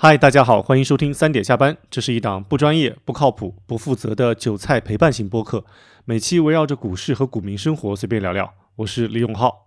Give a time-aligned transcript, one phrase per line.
[0.00, 1.76] 嗨，大家好，欢迎收听三点下班。
[1.90, 5.64] 这是一档不专业、不靠谱、不负责的韭菜陪伴型播客，
[6.04, 8.54] 每期围绕着股市和股民生活随便聊聊。
[8.76, 9.66] 我是李永浩，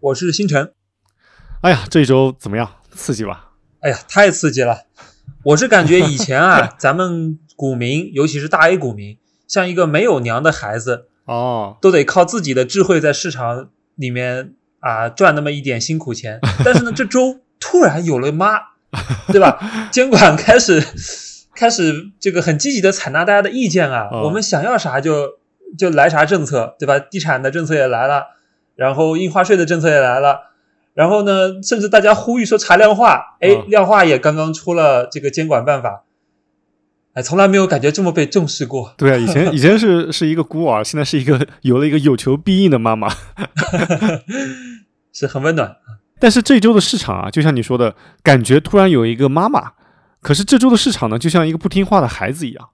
[0.00, 0.72] 我是星辰。
[1.60, 2.68] 哎呀，这一周怎么样？
[2.90, 3.52] 刺激吧？
[3.78, 4.86] 哎呀，太刺激了！
[5.44, 16.40] 我是感觉以前啊， 咱们股民，尤其是大 A 股民，像一个没有娘的孩子哦，都得靠自己的智慧在市场里面啊赚那么一点辛苦钱。
[16.64, 18.73] 但是呢，这周突然有了妈。
[19.28, 19.88] 对吧？
[19.90, 20.82] 监管开始
[21.54, 25.34] 开始这个很积极的采纳大家的意见啊，我们想要啥就
[25.78, 26.98] 就来啥政策，对吧？
[26.98, 28.26] 地产的政策也来了，
[28.76, 30.50] 然后印花税的政策也来了，
[30.94, 36.02] 然后呢，甚至大家呼吁说查量化，哎，量化也刚刚出了这个监管办法，
[37.14, 38.92] 哎，从来没有感觉这么被重视过。
[38.96, 43.08] 对啊，以前 以前是是一个孤儿，现在是一个有了一个有求必应的妈妈，
[45.12, 45.76] 是很温暖。
[46.18, 49.72] 但是这周的市场啊，就像你说的，感觉突然有一个妈妈。
[50.20, 52.68] 可是这周的市场呢，就像一个不听话的孩子一样，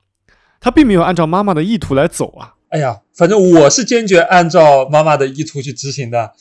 [0.61, 2.55] 他并没有按照妈妈的意图来走啊。
[2.69, 6.33] 哎呀，反正我是坚决按照妈妈的意图去执行的。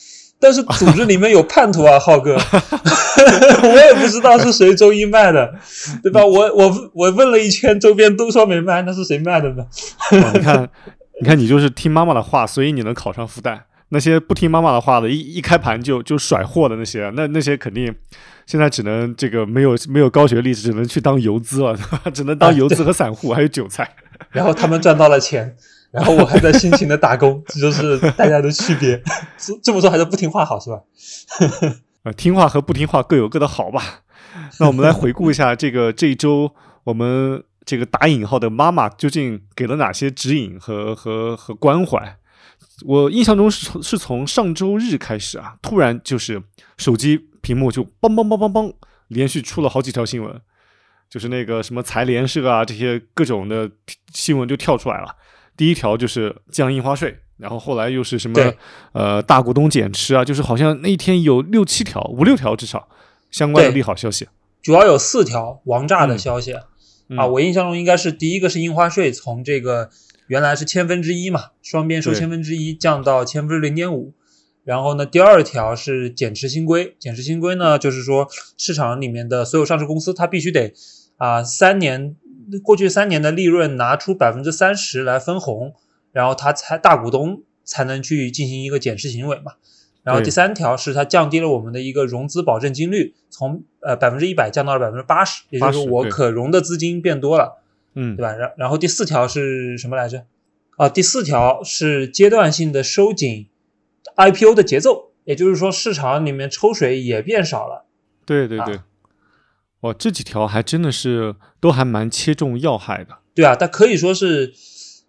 [0.42, 2.34] 但是组织里面有叛徒啊， 浩哥，
[3.62, 5.52] 我也不知道是谁周一卖的，
[6.02, 6.24] 对吧？
[6.24, 9.66] 我我我问了一圈，周边都说没卖，那是谁卖的呢？
[10.32, 10.66] 你看，
[11.20, 13.58] 你看，你就是听妈妈的话，所以你能考上复旦。
[13.90, 17.94] 那些不听妈妈的话的，一一开盘就就甩货的那些，那那些肯定
[18.46, 21.76] 现在只能这个没有没有高学历，只能去当游资了，
[22.14, 23.88] 只能当游资和散户，还有韭菜。
[24.30, 25.56] 然后他们赚到了钱，
[25.90, 29.02] 然后我还在辛勤的打工，这就是大家的区别。
[29.62, 30.80] 这么说还是不听话好是吧？
[32.04, 34.02] 呃，听话和不听话各有各的好吧。
[34.60, 42.16] 那我们来回顾一下这个这一周，我们这个打引号的妈妈究竟给了哪些指引和和和关怀？
[42.86, 46.42] 我印象中是从是从上周日开始啊，突然就是
[46.76, 48.72] 手机屏幕就梆梆梆梆梆，
[49.08, 50.40] 连续出了好几条新闻，
[51.08, 53.70] 就是那个什么财联社啊这些各种的
[54.12, 55.14] 新闻就跳出来了。
[55.56, 58.40] 第一条就是降印花税，然后后来又是什么
[58.92, 62.88] 呃大股东减持啊，就是好像那一天有六七条、五六条至少
[63.30, 64.26] 相关的利好消息。
[64.62, 66.54] 主要有四条王炸的消息
[67.16, 69.90] 啊，我印象中应该是第一个是印花税从这个。
[70.30, 74.12] 原来是千分之一嘛，双边收千分之一，降到千分之零点五。
[74.62, 80.72] 然后呢，第二条是减持新规，减持新规呢，就是说市场里面的所有上市公司，它必须得
[81.16, 82.14] 啊三年
[82.62, 85.74] 过去三年的利润拿出百分之三十来分红，
[86.12, 89.54] 然后它才大股东才能去进行一个减持行为嘛。
[90.04, 97.56] 然后第三条是它降低了我们的一个融资保证金率，从呃百分之一百降到了百分之八十，也就是说我可融的资金变多了。
[98.02, 98.32] 嗯，对吧？
[98.32, 100.24] 然然后第四条是什么来着？
[100.78, 103.50] 啊，第四条是阶段性的收紧
[104.16, 107.84] IPO 的节奏，也就是说市场里面抽水也变少了。
[108.24, 108.80] 对对对，
[109.80, 113.18] 哇，这几条还真的是都还蛮切中要害的。
[113.34, 114.54] 对啊，但可以说是，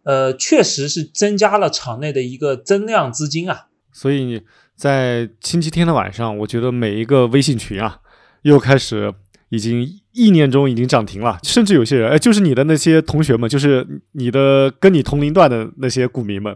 [0.03, 3.67] 呃，确实是增加了场内的一个增量资金啊。
[3.93, 4.43] 所以
[4.75, 8.01] 在星期天的晚上，我觉得每一个微信群啊，
[8.41, 9.13] 又开始。
[9.51, 16.55] 已经一年中已经涨停了，甚至有些人，哎，就是你的那些同学们，就是你的跟你同龄段的那些股民们，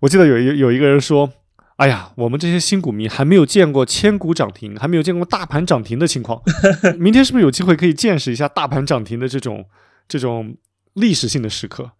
[0.00, 1.30] 我记得有一有一个人说，
[1.76, 6.38] 哎呀，我们这些新股民还没有见过千股涨停，还没有见过大盘涨停的情况，
[7.00, 9.64] 明天是不是有机会可以见识一下大盘涨停的这种
[10.06, 10.54] 这种
[10.92, 11.90] 历史性的时刻？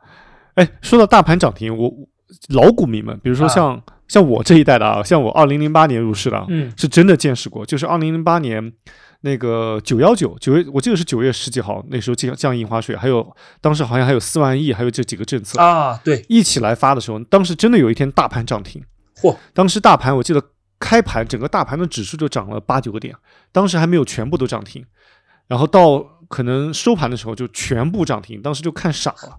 [0.56, 1.90] 哎，说到大盘涨停，我
[2.50, 8.74] 老股民们，比如说像像我这一代的啊，像我二零零八年入市的，嗯，是真的见识过，就是二零零八年。
[9.22, 18.80] 那个九幺九九月，我记得是九月十几号，那时候降降印花税，还有当时好像还有四万亿，还有这几个政策啊，对，一起来发的时候，当时真的有一天大盘涨停，
[19.16, 19.36] 嚯！
[19.52, 20.40] 当时大盘我记得
[20.78, 23.12] 开盘整个大盘的指数就涨了八九个点，
[23.50, 24.86] 当时还没有全部都涨停，
[25.48, 25.98] 然后到
[26.28, 29.38] 可能收盘的时候就全部涨停，当时就看傻了，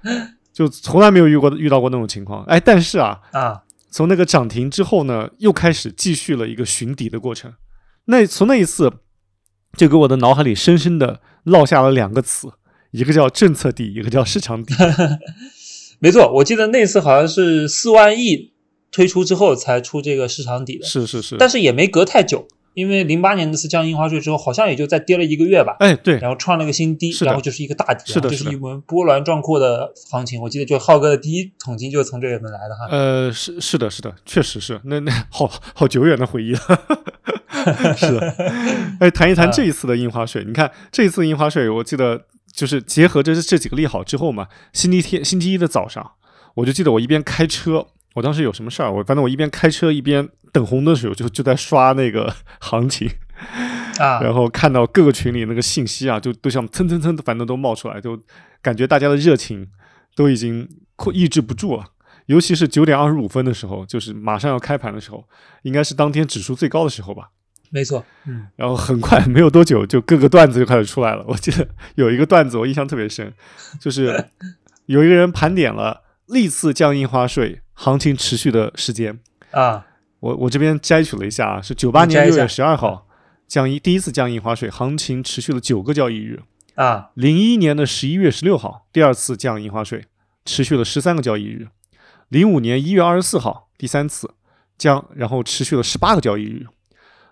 [0.50, 2.42] 就从来没有遇过遇到过那种情况。
[2.44, 3.60] 哎，但是啊啊，
[3.90, 7.52] 从那个涨停之后呢，又开始继续了一个寻底的过程。
[8.06, 8.90] 那从那一次。
[9.76, 12.48] 就给我的脑海里深深的烙下了两个词，
[12.90, 14.74] 一个叫政策底，一个叫市场底。
[16.00, 18.52] 没错，我记得那次好像是四万亿
[18.90, 22.48] 推出之后才出这个市场底的，是是是，但是也没隔太久，
[22.80, 25.76] 因为零八年那次降印花税之后，好像也就再跌了一个月吧。
[25.78, 30.40] 哎，对，然后创了个新低，然后就是一个大底，是的，就是一轮波澜壮阔的行情。
[30.40, 32.88] 我记得就浩哥的第一桶金就是从这里面来的哈。
[32.90, 36.60] 呃，是是的，是的，确实是，那那好好久远的回忆了。
[37.96, 38.34] 是的，
[39.00, 40.42] 哎，谈一谈这一次的印花税。
[40.46, 46.12] 你看这一次印花税，我记得就是结合这这几个利好之后嘛，星期天、星期一的早上，
[46.54, 53.08] 我就记得我一边开车，我当时有什么事儿，我反正我一边开车一边等红灯的时候，就就在刷那个 行情。
[53.98, 58.18] 啊，然后看到各个群里那个信息啊，就都像蹭蹭蹭，反正都冒出来，就
[58.62, 59.66] 感觉大家的热情
[60.14, 60.68] 都已经
[61.12, 61.84] 抑制不住了。
[62.26, 65.24] 尤其是九点二十五分的时候，就是马上要开盘的时候，
[65.62, 67.30] 应该是当天指数最高的时候吧。
[67.70, 71.24] 没错，嗯，然后很快没有多久，就各个段子就开始出来了。
[71.28, 73.32] 我记得有一个段子我印象特别深，
[73.80, 74.30] 就是
[74.86, 79.18] 有一个人盘点了历次降印花税行情持续的时间
[79.52, 79.86] 啊。
[80.20, 83.08] 我我这边摘取了一下啊，是九八年六月十二号
[83.48, 86.42] 降一第一次降印花税，行情持续了九个交易日
[86.74, 87.10] 啊。
[87.14, 90.04] 零一年的十一月十六号第二次降印花税，
[90.44, 91.68] 持续了十三个交易日。
[92.28, 94.34] 零五年一月二十四号第三次
[94.76, 96.66] 降，然后持续了十八个交易日。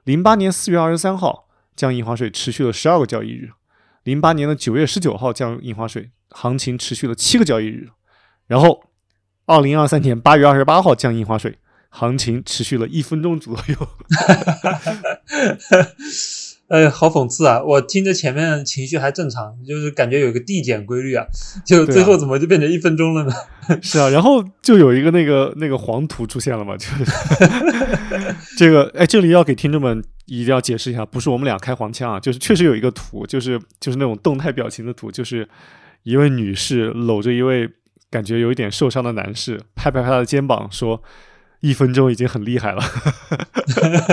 [0.05, 1.47] 零八年四月二十三号
[1.77, 3.51] 降印花税，持续了十二个交易日。
[4.03, 7.91] 零八年的九月十九号降印花税，行情持续了七个交易日。
[8.47, 8.88] 然后，
[9.49, 11.57] 二零二三年八月二十八号降印花税，
[11.89, 13.89] 行情持续了一分钟左右。
[16.69, 17.63] 哎，好讽刺啊！
[17.63, 21.25] 我听着前面情绪还正常，就是感觉有个递减规律啊，
[21.65, 23.33] 就最后怎么就变成一分钟了呢？
[23.81, 27.05] 是啊，然后就有一个那个那个黄图出现了嘛，就是
[28.59, 35.49] 这个哎，这里要给听众们一定要解释一下，不是我们俩开黄腔啊，就是确实有一个图，就是就是那种动态表情的图，就是
[36.03, 37.67] 一位女士搂着一位
[38.11, 41.03] 感觉有一点受伤的男士，拍拍他的肩膀说
[41.61, 42.83] ：“一分钟已经很厉害了。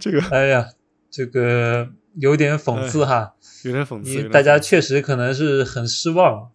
[0.00, 0.68] 这个，哎呀。
[1.08, 1.88] 这个
[2.20, 3.32] 有点讽刺哈，
[3.64, 4.28] 有点讽刺。
[4.28, 6.50] 大家确实可能是很失望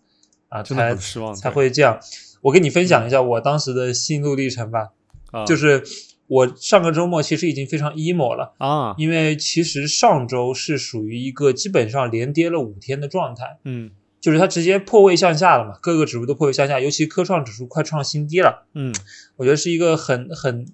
[0.50, 0.94] 啊，才
[1.34, 2.00] 才会这样。
[2.42, 4.90] 我跟你分享一下我当时的心路历程吧。
[5.32, 5.82] 啊，就是
[6.28, 13.58] 我上个周末其实已经非常 emo 了啊，因为其实上周是属于一个基本上连跌了五天的状态。
[13.64, 13.90] 嗯，
[14.22, 18.68] 就是它直接破位向下了嘛，各个指数都破位向下，尤其科创指数快创新低了。
[18.74, 18.96] 嗯，
[19.36, 20.66] 我觉得是一个很很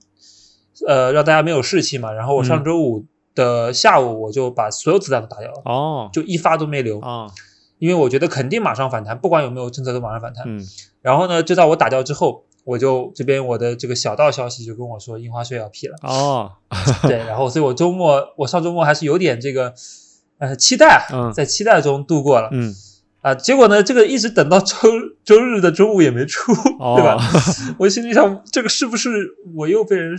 [0.86, 2.12] 呃让大家没有士气嘛。
[2.12, 3.06] 然后我上周五。
[3.38, 7.28] 的下午我就把所有子弹都打掉了哦，就一发都没留啊，
[7.78, 10.44] 因为我觉得肯定马上反弹，不管有没有政策都马上反弹。
[10.48, 10.60] 嗯，
[11.04, 16.52] 然后呢，就在我打掉之后，我就这边我的这个小道消息就跟我说印花税要批了哦，
[17.04, 19.72] 对，然后所以我周末我上周末还是有点这个
[20.40, 22.74] 呃期待啊，在期待中度过了，嗯
[23.22, 24.76] 啊，结果呢，这个一直等到周
[25.26, 27.18] 周日的中午也没出，对吧？
[27.80, 30.16] 我心里想，这个是不是我又被人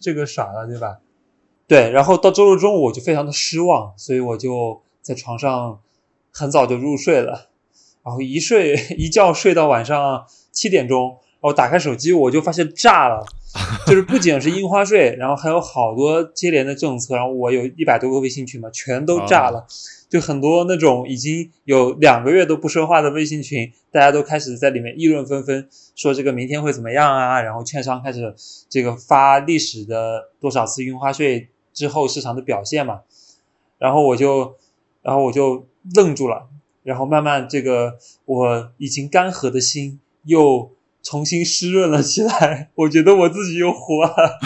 [0.00, 0.98] 这个耍了，对吧？
[1.66, 5.78] 对，然后到周日中午我就非常的失望，所以我就在床上
[6.32, 7.48] 很早就入睡了，
[8.02, 13.24] 然后一睡 一觉睡到晚上七点钟，然后打开手机我就发现炸了，
[13.86, 19.66] 就是不仅是印花税，然后还有好多接连的政策，然后我有一百多个微信群嘛，全都炸了，
[20.08, 28.34] 就很多那种已经有两个月都不说话的微信群，大家都开始在里面议论纷纷，说这个明天会怎么样啊，然后券商开始
[28.68, 31.48] 这个发历史的多少次印花税。
[31.74, 33.02] 之后市场的表现嘛，
[33.78, 34.56] 然后我就，
[35.00, 36.48] 然后我就愣住了，
[36.82, 40.72] 然后慢慢这个我已经干涸的心又
[41.04, 44.38] 重新湿润了起来，我觉得我自己又活了，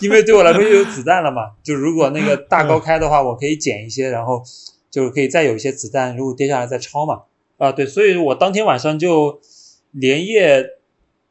[0.00, 4.42] 因为对我来说又有子弹了嘛，就如果那个大高开的话，我可以减一些，然后
[4.90, 7.22] 就是可以再有一些子弹，如果跌下来再抄嘛，
[7.58, 9.40] 啊对，所以我当天晚上就
[9.92, 10.78] 连夜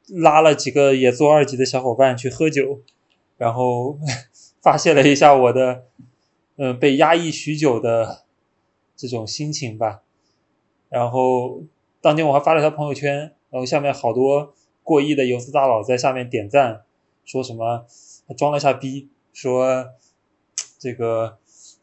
[0.08, 2.82] 拉了几个也做二级的小伙伴去喝酒，
[3.38, 4.00] 然后。
[4.62, 5.86] 发泄了一下我的，
[6.58, 8.26] 嗯，被压抑许久的
[8.98, 10.02] 这种心情吧。
[10.90, 11.64] 然后
[12.02, 16.82] 当天我还发了条朋友圈，然后下面好多过亿的游资大佬在下面点赞，
[17.24, 17.86] 说什么
[18.38, 19.86] 装了一下逼，说
[20.78, 21.38] 这个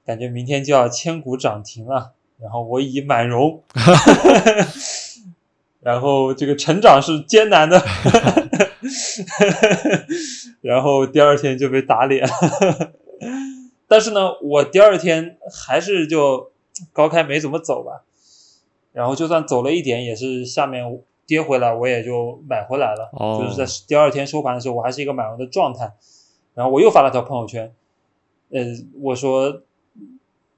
[0.06, 3.62] 感觉明天就要千股涨停了，然后我已满容，
[5.80, 7.82] 然后这个成长是艰难的。
[10.62, 12.28] 然后第二天就被打脸，
[13.88, 16.52] 但是呢，我第二天还是就
[16.92, 18.02] 高开没怎么走吧，
[18.92, 23.10] 然后就算走了一点，也是下面跌回来，我也就买回来了。
[23.38, 25.92] 就是在第二天收盘的时候，我还是一个买入的状态。
[26.54, 27.74] 然后我又发了条朋友圈，
[28.50, 28.60] 呃，
[29.02, 29.62] 我说，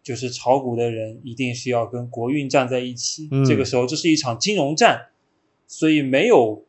[0.08, 5.08] 就是炒股的人一定是要跟国运站在一起，这个时候这是一场金融战，
[5.66, 6.64] 所以没有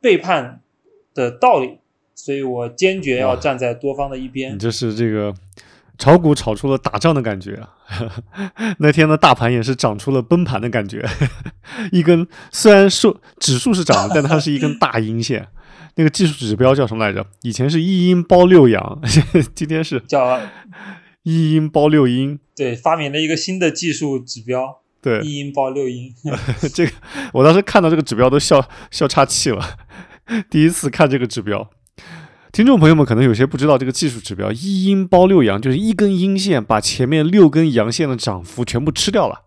[0.00, 0.60] 背叛。
[1.16, 1.78] 的道理，
[2.16, 4.52] 所以我坚决要站在多方的一边。
[4.52, 5.32] 你这是这个
[5.96, 7.70] 炒股炒出了打仗的感觉啊！
[8.80, 11.08] 那天的大盘也是涨出了崩盘的感觉，
[11.92, 15.46] 一根虽然说指数是涨的，但它是一根大阴线。
[15.94, 17.24] 那个技术指标叫什么来着？
[17.42, 19.00] 以前是一阴包六阳，
[19.54, 20.40] 今天是叫
[21.22, 22.40] 一阴包六阴。
[22.54, 24.80] 对，发明了一个新的技术指标。
[25.00, 26.14] 对，一阴包六阴。
[26.72, 26.92] 这个
[27.32, 29.76] 我当时看到这个指标都笑笑岔气了。
[30.48, 31.70] 第一次看这个指标，
[32.52, 39.42] 听众朋友们可能有些不知道这个技术指标，一阴包六阳，就是一根阴线把前面六根阳线的涨幅全部吃掉了，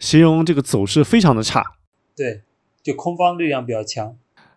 [0.00, 1.64] 形容这个走势非常的差。
[2.16, 2.42] 对，
[2.82, 4.16] 就空方力量比较强。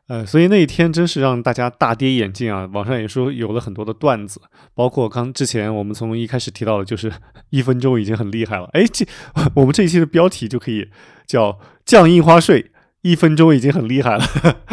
[0.09, 2.67] 呃，所以那一天真是让大家大跌眼镜啊！
[2.73, 4.41] 网上也说有了很多的段子，
[4.73, 7.11] 包括刚之前我们从一开始提到的，就是
[7.51, 8.67] 一分钟已经很厉害了。
[8.73, 9.05] 哎，这
[9.53, 10.89] 我们这一期的标题就可以
[11.27, 12.71] 叫降印花税，
[13.03, 14.23] 一分钟已经很厉害了，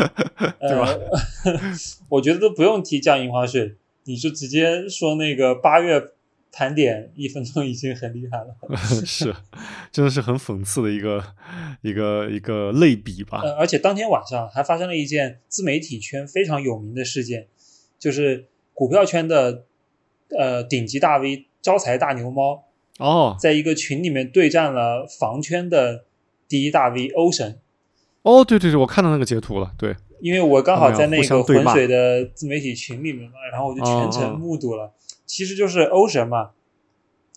[0.59, 0.89] 对吧？
[2.09, 6.16] 我觉得都不用提降印花税，你就直接说那个八月。
[6.57, 9.35] 盘点一分钟已经很厉害了， 是，
[9.93, 11.23] 真的是很讽刺的一个
[11.83, 13.43] 一个一个类比吧。
[13.45, 17.49] 呃，而且当天晚上还发生了一件自媒体圈非常有名的事件，
[17.99, 19.67] 就是股票圈的
[20.31, 22.65] 呃顶级大 V 招财大牛猫
[23.01, 26.07] 哦，在一个群里面对战了房圈的
[26.49, 27.61] 第一大 V 欧神。
[28.23, 34.91] 哦，对对对，我看到那个截图了，对，因为我刚好在那个浑水的自媒体群里面嘛，然后我就全程目睹了。
[35.27, 36.51] 其实就是欧神嘛，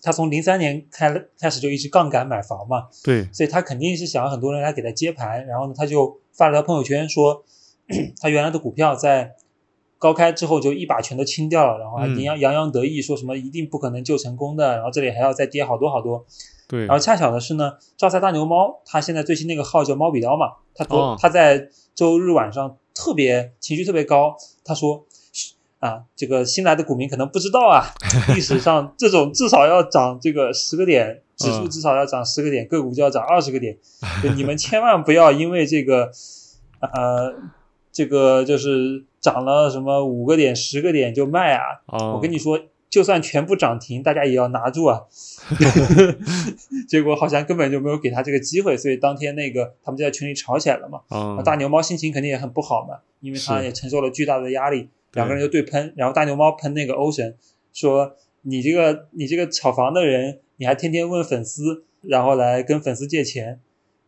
[0.02, 7.44] 他从零三年开开始就一直杠杆买房嘛，对，所以他肯定是想要很多人来给他接盘，然后呢，他就发了条朋友圈说，
[8.20, 9.34] 他原来的股票在
[9.98, 16.24] 高开之后就一把全都清掉了，然后还洋洋洋得意说什么一定不可能救成功的，然后这里还要再跌好多好多，
[16.68, 25.04] 对，然后恰巧的是呢，招财大牛猫他现在最新那个号叫猫比刀嘛，他昨他在周日晚上特别情绪特别高，他说。
[25.80, 27.84] 啊，这个新来的股民可能不知道啊，
[28.34, 33.76] 历史上这种至少要涨这个十个点，指数至少要涨十个点，个股就要涨二十个点，
[34.36, 36.10] 你们千万不要因为这个，
[36.80, 37.34] 呃，
[37.90, 41.62] 这个就是涨了什么五个点、十个点就卖啊！
[42.14, 42.60] 我跟你说，
[42.90, 45.00] 就算全部涨停，大家也要拿住啊！
[46.88, 51.00] 结果好像根本就没有给他这个机会，所以当天那个他们就在群里吵起来了嘛。
[51.42, 54.90] 大牛猫心情肯定也很不好嘛，因为他也承受了巨大的压力。
[55.12, 57.36] 两个人就对喷，然后大牛猫喷那个欧神，
[57.72, 63.60] 说你这个你这个炒房的人，你还天天问粉丝，然后来跟粉丝借钱，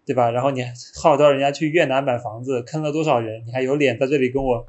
[0.06, 0.30] 对吧？
[0.30, 0.62] 然后你
[1.00, 3.44] 号召人家去越南买房子，坑了多少人？
[3.46, 4.66] 你还有脸在这里跟我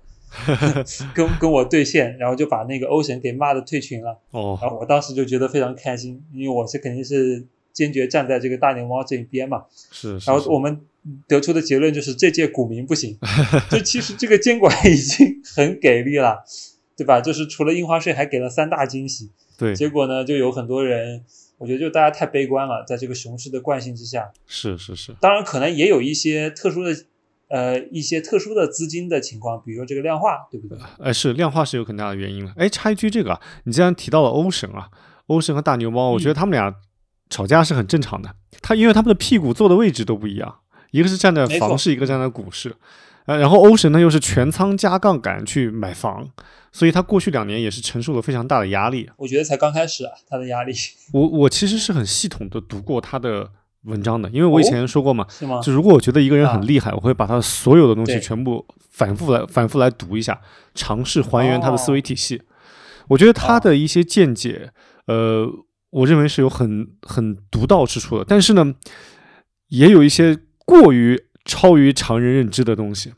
[1.14, 2.18] 跟跟我对线？
[2.18, 4.20] 然后就把那个欧神给骂的退群了。
[4.32, 9.64] 哦，然后我当时就觉得非常开心，因为我是肯定是坚决站在这个大牛猫这一边嘛。
[9.92, 10.18] 是。
[10.20, 10.80] 然后我们。
[11.28, 13.20] 得出的结论就是这届股民不行，
[13.70, 16.46] 就其实这个监管已经很给力了，
[16.96, 17.20] 对吧？
[17.20, 19.30] 就是除了印花税，还给了三大惊喜。
[19.58, 21.22] 对，结果呢，就有很多人，
[21.58, 24.32] 我觉得就大家太悲观了，在这个熊市的惯性之下。
[24.48, 25.14] 是是是。
[25.20, 26.96] 当然，可能也有一些特殊的，
[27.50, 30.78] 呃，一些特殊的资金的情况，比如说这个量化，对不对？
[31.00, 32.54] 哎，是量化是有很大的原因了。
[32.56, 34.88] 哎，插一句，这个你既然提到了欧神啊，
[35.28, 36.74] 欧神和大牛猫，我觉得他们俩
[37.34, 38.30] 吵架是很正常的。
[38.62, 40.56] 他因为他们的屁股坐的位置都不一样。
[40.92, 42.76] 一个是站在房市，一个站在股市，
[43.26, 46.30] 呃，然后欧神呢又是全仓加杠杆去买房，
[46.72, 49.10] 所以他过去两年也是承受了非常大的压力。
[49.18, 50.72] 我觉得才刚开始啊，他的压力。
[51.12, 53.50] 我我其实是很系统的读过他的
[53.86, 55.60] 文章的，因为我以前说过嘛，是吗？
[55.62, 60.40] 就如果我觉得一个人很厉害，我会把他所有的东西全部反复来反复来读一下，
[60.76, 62.44] 尝试还原他的思维体系。
[63.08, 64.70] 我觉得他的一些见解，
[65.08, 65.50] 呃，
[65.94, 68.76] 我认为是有很很独到之处的，但是呢，
[69.70, 70.38] 也有一些。
[70.66, 73.12] 过于超于常人认知的东西，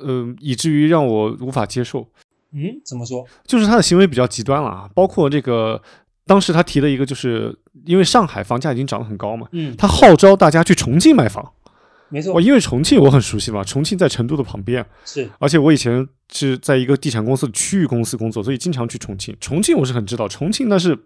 [0.00, 2.08] 嗯，以至于让我无法接受。
[2.52, 3.26] 嗯，怎么说？
[3.44, 4.88] 就是他的行为比较极端了啊！
[4.94, 5.82] 包括这个，
[6.24, 7.52] 当时他提的一个，就是
[7.84, 11.52] 因为上海房价已经涨得很高嘛，嗯，他号召大家去重庆买房。
[12.10, 19.36] 没错，我因为重庆我很熟悉嘛，重庆在成都的旁边，是，而且我以前是在一个地产公司的区域公司工作，所以经常去重庆。
[19.40, 20.96] 重庆我是很知道，重庆那是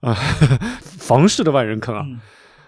[0.00, 0.14] 啊，
[0.98, 2.06] 房市的万人坑啊。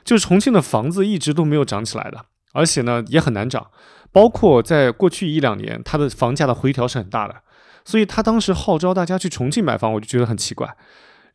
[0.05, 2.25] 就是重庆的房子一直都没有涨起来的，
[2.55, 3.65] 而且呢也很难涨，
[4.11, 7.37] 包括在过去一两年，它的房价的回调是很大的，
[7.85, 10.67] 所以他当时号召大家去重庆买房，我就觉得很奇怪。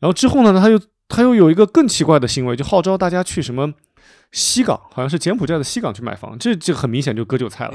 [0.00, 0.78] 然后之后呢，他又
[1.08, 3.72] 他又有一个更奇怪的行为，就号召大家去什么
[4.32, 7.72] 西港，好像是柬埔寨的西港去买房，这这很明显就割韭菜了。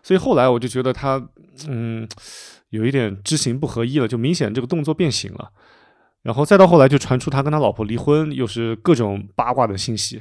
[0.00, 1.20] 所以后来我就觉得他
[1.66, 2.08] 嗯
[2.70, 5.50] 有一点知行不合一了，就明显这个动作变形了。
[6.26, 10.20] 然后再到后来就传出他跟他老婆离婚，又是各种八卦的信息。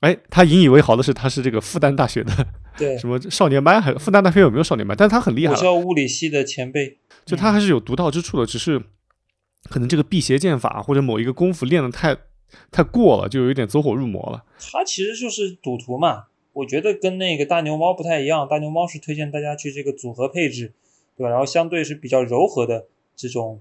[0.00, 2.46] 哎，他引以为豪的是，他是这个复旦大学的，
[2.76, 4.94] 对， 什么少年班，还复旦大学有没有少年班？
[4.94, 8.78] 但是他很厉害，我知道物理系的前辈，就他还是有独到之处的，只是
[9.70, 12.14] 可能这个辟邪剑法或者某一个功夫练的太
[12.70, 14.44] 太过了，就有一点走火入魔了。
[14.60, 20.72] 他其实就是赌徒嘛，我觉得跟那个大牛猫不太一样，大牛猫是推荐大家去这个组合配置，
[21.16, 21.30] 对吧？
[21.30, 22.86] 然后相对是比较柔和的
[23.16, 23.60] 这种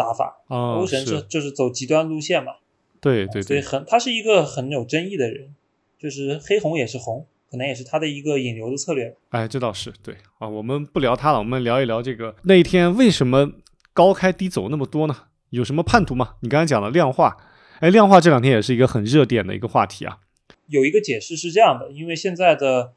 [0.00, 2.52] 打法，欧神是就是走极端路线嘛，
[3.00, 5.54] 对对，所以很他是一个很有争议的人。
[6.02, 9.14] 就是黑红也是红，可能也是他的一个引流的策略。
[9.28, 10.48] 哎，这倒是对啊。
[10.48, 13.52] 我们不聊他了，我们聊一聊这个那一天为什么
[13.92, 15.14] 高开低走那么多呢？
[15.50, 16.36] 有什么叛徒吗？
[16.40, 17.36] 你刚才讲了量化，
[17.80, 20.20] 哎，量化这两天也是一个很热点的一个话题啊。
[20.68, 22.94] 有一个解释是这样的，因为现在的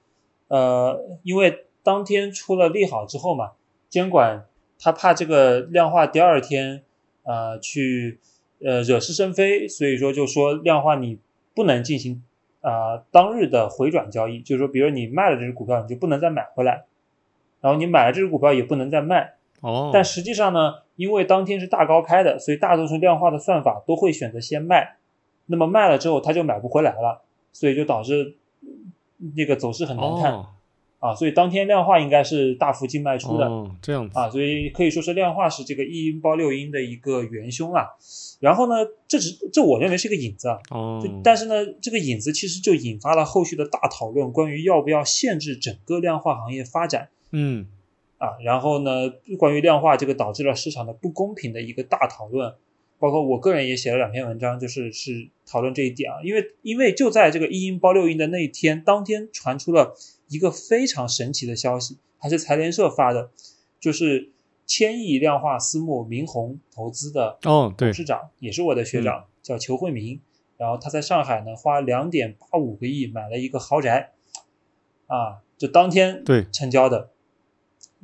[0.48, 3.52] 呃，因为当天出了利好之后嘛，
[3.90, 4.46] 监管
[4.80, 6.84] 他怕这个量化第二天
[7.24, 8.20] 呃去
[8.64, 11.20] 呃惹是生非，所以说就说量化你
[11.56, 12.24] 不能进行
[12.62, 16.86] 啊当日的回转交易，就是说，比如你卖了这只股票，你就不能再买回来，
[17.62, 19.34] 然后你买了这只股票也不能再卖。
[19.62, 19.92] 哦。
[19.94, 20.76] 但实际上呢？
[20.96, 24.98] 因为当天是大高开的，所以大多数量化的算法都会选择先卖，
[25.48, 28.36] 那么卖了之后它就买不回来了，所以就导致
[29.36, 30.46] 那个走势很难看
[31.04, 31.14] 啊。
[31.16, 33.50] 所以当天量化应该是大幅净卖出的，
[33.82, 37.88] 这样子啊，所以可以说是量化是这个一阴包六阴的一个元凶啊。
[38.40, 38.76] 然后呢，
[39.08, 40.60] 这只这我认为是个引子啊，
[41.24, 47.10] 但是呢，这个引子其实就引发了后续的大讨论，关于要不要限制整个量化行业发展。
[47.32, 47.68] 嗯。
[48.20, 52.54] 啊，然后呢，关于量化这个导致了市场的不公平的一个大讨论，
[52.98, 56.20] 包括我个人也写了两篇文章，就是是讨论这一点啊。
[56.24, 59.94] 因为因为就在这个一阴包六阴的那一天，当天传出了
[60.34, 63.30] 一个非常神奇的消息，还是财联社发的，
[63.80, 64.32] 就是
[64.66, 70.20] 千亿量化私募明宏投资的哦，董事长也是我的学长，叫裘慧明，
[70.58, 74.14] 然后他在上海呢花两点八五个亿买了一个豪宅，
[75.06, 77.12] 啊，就当天对成交的。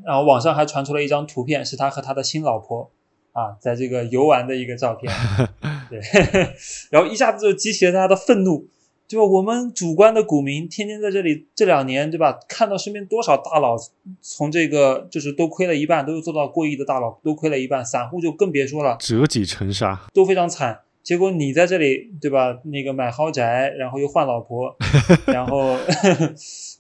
[0.06, 2.92] 然后网上还传出了一张图片，是他和他的新老婆
[3.34, 5.12] 啊，在这个游玩的一个照片。
[5.90, 6.00] 对，
[6.92, 8.68] 然后一下子就激起了他的愤怒，
[9.10, 9.26] 对吧？
[9.26, 12.40] 我们主观的股民天天在这里这两年，对吧？
[12.48, 13.76] 看到身边多少大佬
[14.22, 20.80] 从这个就是都亏了一半，都做到过亿的大佬都亏了一半，散户就更别说了，折戟沉沙，都非常惨。
[21.02, 22.60] 结果你在这里，对吧？
[22.66, 24.76] 那个买豪宅，然后又换老婆，
[25.26, 25.76] 然后。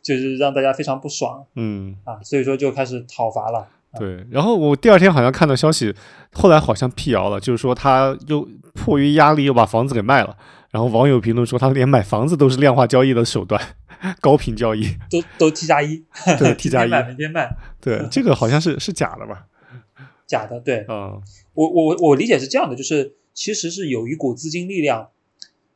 [0.01, 3.67] 就是让大家非常不爽，嗯啊，所以说就开始讨伐了。
[3.99, 5.93] 对，然后我第二天好像看到消息，
[6.31, 10.35] 后来好像辟谣了，就是说他又迫于压力又把房子给卖了。
[10.71, 13.61] 然后网友评论说他连买房子都是量化交易的手段，
[14.21, 16.03] 高频交易，都都 T 加一，
[16.37, 19.45] 对 T 加一，买明天卖，对，这个好像是是假的吧？
[20.27, 21.21] 假的，对，嗯，
[21.53, 25.09] 我我我理解是这样的，就是其实是有一股资金力量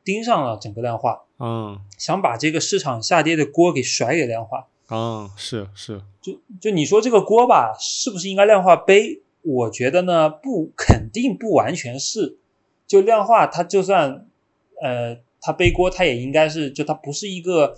[0.03, 1.21] 盯上了整个量化。
[1.39, 4.67] 嗯，想把这个市场下跌的锅给甩给量化。
[4.89, 9.21] 嗯，是是，就就你说这个锅吧，是不是应该量化背？
[9.41, 12.38] 我觉得呢，不，肯定不完全是。
[12.86, 14.27] 就量化，它就算
[14.84, 17.74] 呃，他背锅，他也应该是，就他不是一个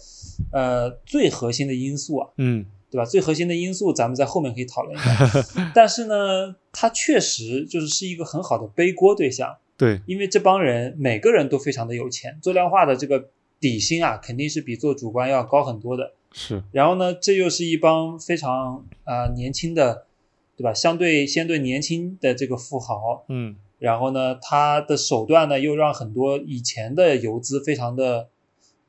[0.51, 2.29] 呃最核心的因素啊。
[2.37, 3.05] 嗯，对吧？
[3.05, 5.69] 最核心的因素，咱们在后面可以讨论一下。
[5.75, 9.55] 但是呢，他确实就是是一个很好的背锅对象。
[9.77, 13.29] 对，因为这帮人每个人都非常的有钱，做量化的这个。
[13.57, 16.11] 底薪啊，肯定是比做主观要高很多的。
[16.33, 20.05] 是，然后呢，这又是一帮非常啊年轻的，
[20.57, 20.73] 对吧？
[20.73, 28.29] 相对相对年轻的这个富豪，嗯，然后呢，他的手段呢，又让很多以前的游资非常的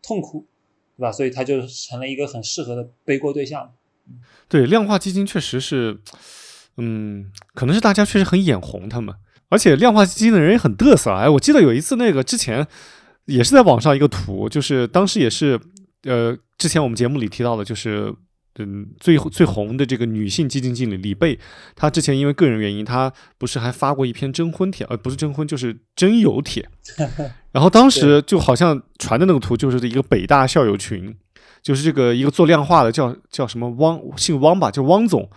[0.02, 0.46] 痛苦，
[0.96, 1.12] 对吧？
[1.12, 3.72] 所以他就成了一个很适合的背锅对象。
[4.48, 5.98] 对，量化基金确实是，
[6.76, 9.14] 嗯，可能是大家确实很眼红他们，
[9.48, 11.12] 而且量化基金的人也很嘚瑟。
[11.12, 12.66] 哎，我记得有一次那个之前。
[13.26, 15.60] 也是在网上一个图，就是当时也是，
[16.04, 18.14] 呃，之前我们节目里提到的，就是
[18.58, 21.38] 嗯，最最红的这个女性基金经理李贝，
[21.74, 26.68] 她之前因为个人原因，她不是还发过一篇征婚帖，呃，不是征婚，就是征友帖。
[27.52, 31.16] 然后当时就好像传的那个图，就是一个北大校友群，
[31.62, 35.28] 就是这个一个做量化的叫叫什么汪，姓汪吧，叫汪总。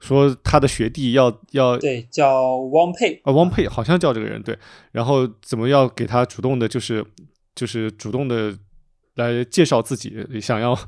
[0.00, 4.56] 说他的学弟要要对叫汪佩啊汪佩好像叫这个人对，
[4.92, 7.04] 然后怎么要给他主动的，就是
[7.56, 8.56] 就是主动的
[9.16, 10.78] 来介绍自己，想要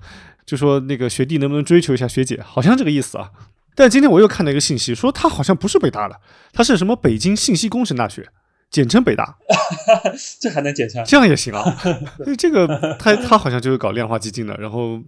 [0.50, 3.30] 就说那个学弟能不能追求一下学姐，好像这个意思啊。
[3.76, 6.20] 但今天我又看到一个信息，说他好像不是北大的，
[6.52, 8.28] 他是什么北京信息工程大学，
[8.68, 9.38] 简称北大。
[10.40, 11.04] 这还能简称？
[11.04, 11.62] 这样也行啊？
[12.36, 12.66] 这个
[12.98, 15.00] 他他好像就是搞量化基金的，然后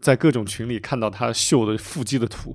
[0.00, 2.54] 在各种群里看到他秀的腹肌的图。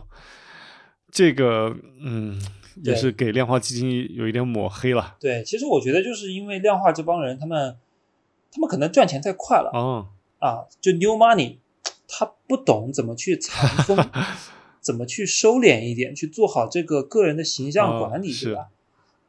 [1.12, 2.42] 这个嗯，
[2.82, 5.18] 也是给量化基金有一点抹黑了。
[5.20, 7.76] 对，其实我觉得就是因为量化这帮人，他们
[8.54, 10.08] 他们可能赚钱太快了啊
[10.40, 11.58] 啊，就 new money，
[12.12, 13.98] 他不懂怎么去藏风，
[14.82, 18.68] 怎么去收敛一点，去做好这个个人的形象管理，对吧？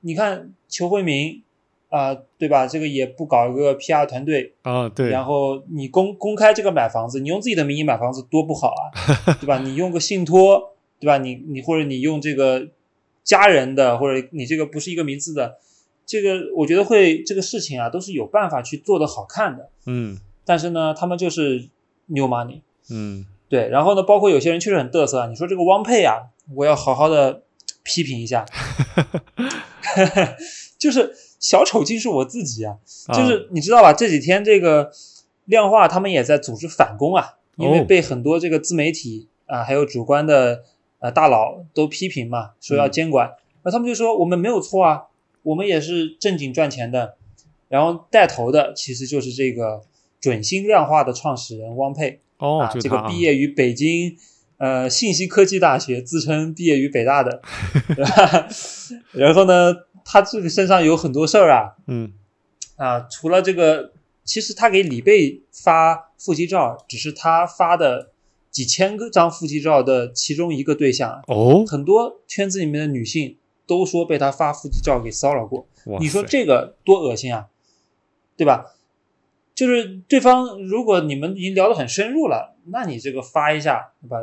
[0.00, 1.42] 你看裘慧明
[1.88, 2.66] 啊，对吧？
[2.66, 5.10] 这个也不搞一个 PR 团队啊，对。
[5.10, 8.90] 然后你公公开这个买房子，你用自己的名义买房子多不好啊，
[9.40, 9.58] 对吧？
[9.60, 10.70] 你用个信托。
[11.02, 11.18] 对吧？
[11.18, 12.68] 你你或者你用这个
[13.24, 15.58] 家人的，或者你这个不是一个名字的，
[16.06, 19.68] 这个我觉得会这个事情啊，都是有办法去做的好看的。
[19.86, 20.16] 嗯。
[20.44, 21.68] 但是呢，他们就是
[22.06, 23.68] new money，嗯，对。
[23.68, 27.42] 然后呢，包括有些人确实很嘚瑟啊，你说这个汪佩啊，我要好好的
[27.82, 28.44] 批评一下，
[30.78, 32.76] 就是小丑竟是我自己啊，
[33.12, 33.92] 就是你知道吧？
[33.92, 34.90] 这几天这个
[35.44, 40.64] 量化他们也在组织反攻啊，因为被很多这个自媒体啊还有主观的
[41.00, 45.04] 呃大佬都批评嘛，说要监管，那他们就说我们没有错啊，
[45.42, 47.16] 我们也是正经赚钱的。
[47.68, 49.80] 然后带头的其实就是这个
[50.20, 54.16] 准星量化的创始人汪佩哦，这个毕业于北京
[54.56, 57.40] 呃信息科技大学，自称毕业于北大的，
[59.12, 59.72] 然后呢，
[60.04, 62.12] 他这个身上有很多事儿啊，嗯。
[62.76, 63.92] 啊，除了这个，
[64.24, 68.10] 其实他给李贝发腹肌照，只是他发的
[68.50, 73.36] 几千个张腹肌照的其中一个对象哦，很多圈子里面的女性
[73.68, 75.68] 都说被他发腹肌照给骚扰过，
[76.00, 77.46] 你说这个多恶心啊！
[78.36, 78.74] 对吧？
[79.54, 84.16] 就是对方，如果你们已经聊得很深入了，那你这个发一下，对吧？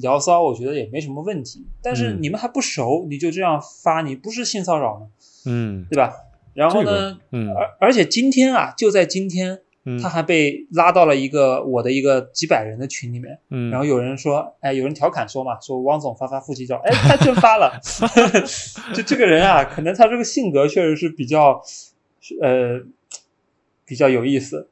[0.00, 1.64] 聊骚，我觉得也没什么问题。
[1.80, 5.06] 但是你们还不熟，你就这样发，你不是性骚扰吗？
[5.46, 6.12] 嗯，对吧？
[6.54, 9.60] 然后呢，嗯，而而且今天啊，就在今天，
[10.02, 13.38] 他还被拉到了一个我的一个几百人的群里面。
[13.50, 17.80] 嗯，然后有人说，哎，有人调侃说嘛，说汪总发发腹肌照，哎，他真发了。
[18.92, 21.62] 就这个人啊，可能他这个性格确实是比较，
[22.40, 22.82] 呃。
[23.84, 24.70] 比较有意思，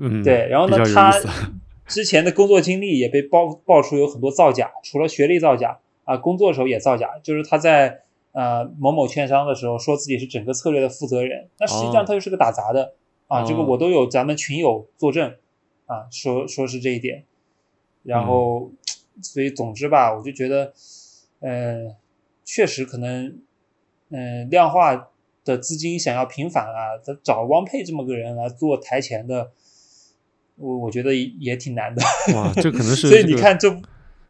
[0.00, 1.12] 嗯，对，然后呢，他
[1.86, 12.94] 之前的工作经历也被爆爆出有很多造假，除了学历造假啊，工作的时候也造假，就是他在呃某某券商的时候说自己是整个策略的负责人，那实际上他就是个打杂的
[13.26, 15.34] 啊，这个我都有咱们群友作证
[15.86, 17.24] 啊，说说是这一点，
[18.02, 18.70] 然后
[19.22, 20.72] 所以总之吧，我就觉得，
[21.40, 21.96] 呃，
[22.44, 23.38] 确实可能，
[24.10, 25.10] 嗯，量化。
[25.44, 29.50] 的资金想要平反啊，他找汪佩这么个人来做台前的，
[30.58, 32.02] 我我觉得也挺难的。
[32.34, 33.74] 哇，这可能是 所以你看，这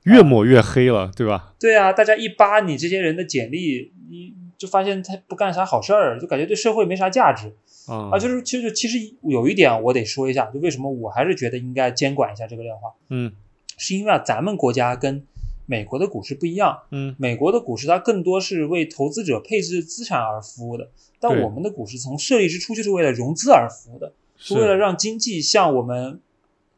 [0.04, 1.54] 越抹越黑了，对吧？
[1.58, 7.52] 对啊，大家一扒你这些人的简历，你就发现他不干啥好事儿，就感觉对社会没啥价值
[7.86, 8.10] 啊。
[8.12, 12.92] 啊，就是其实其实有一点我得说一下，就为什么我还是觉得应该监管一下这个量化。
[13.10, 13.32] 嗯，
[13.76, 15.24] 是因为啊，咱们国家跟
[15.66, 16.78] 美国的股市不一样。
[16.90, 20.90] 嗯，美国的股市它更多是为投资者配置资产而服务的。
[21.20, 26.20] 但我们的股市从设立之初就是为了融资而服务的，是为了让经济向我们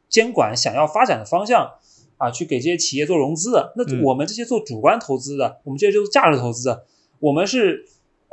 [0.09, 1.75] 监管想要发展的方向
[2.17, 3.73] 啊，去给这些企业做融资的。
[3.77, 6.85] 那我们这些做主观投资的，我们这些就是价值投资的，
[7.21, 7.85] 我们是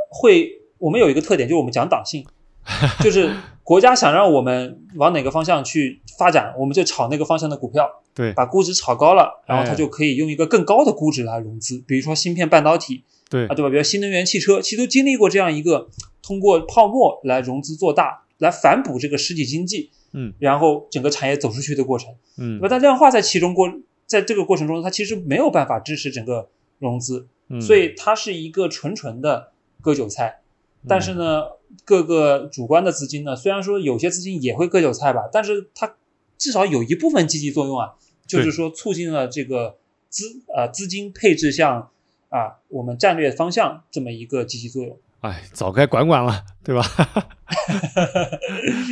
[0.10, 2.26] 会，我们有一个特点，就是我们讲党性，
[3.04, 3.30] 就是
[3.64, 13.04] 国家想让我们往哪个方向去发展，我们就炒那个方向的股票，对，把估值炒高了，然后它就可以用一个更高的估值来融资，比如说芯片半导体。
[13.30, 13.70] 对啊，对吧？
[13.70, 15.90] 比如新能源汽车，其实都经历过这样一个
[16.22, 22.68] 通过泡沫来融资做大，来反哺这个实体经济，嗯，然后整个产业走出去的过程，嗯，对吧？
[22.70, 23.72] 但量化在其中过，
[24.06, 30.42] 在这个过程中，它其实没有办法支持整个融资，嗯所以它是一个纯纯的割韭菜。
[30.88, 31.44] 但是呢，
[31.84, 35.96] 各个主观的资金呢，虽然说有些资金也会割韭菜吧，但是它
[36.38, 37.94] 至少有一部分积极作用啊，
[38.28, 39.78] 就是说促进了这个
[40.10, 40.24] 资
[40.56, 41.90] 呃资金配置向。
[42.30, 46.84] 啊，我们战略方向这么一个积极作用，哎，早该管管了，对吧？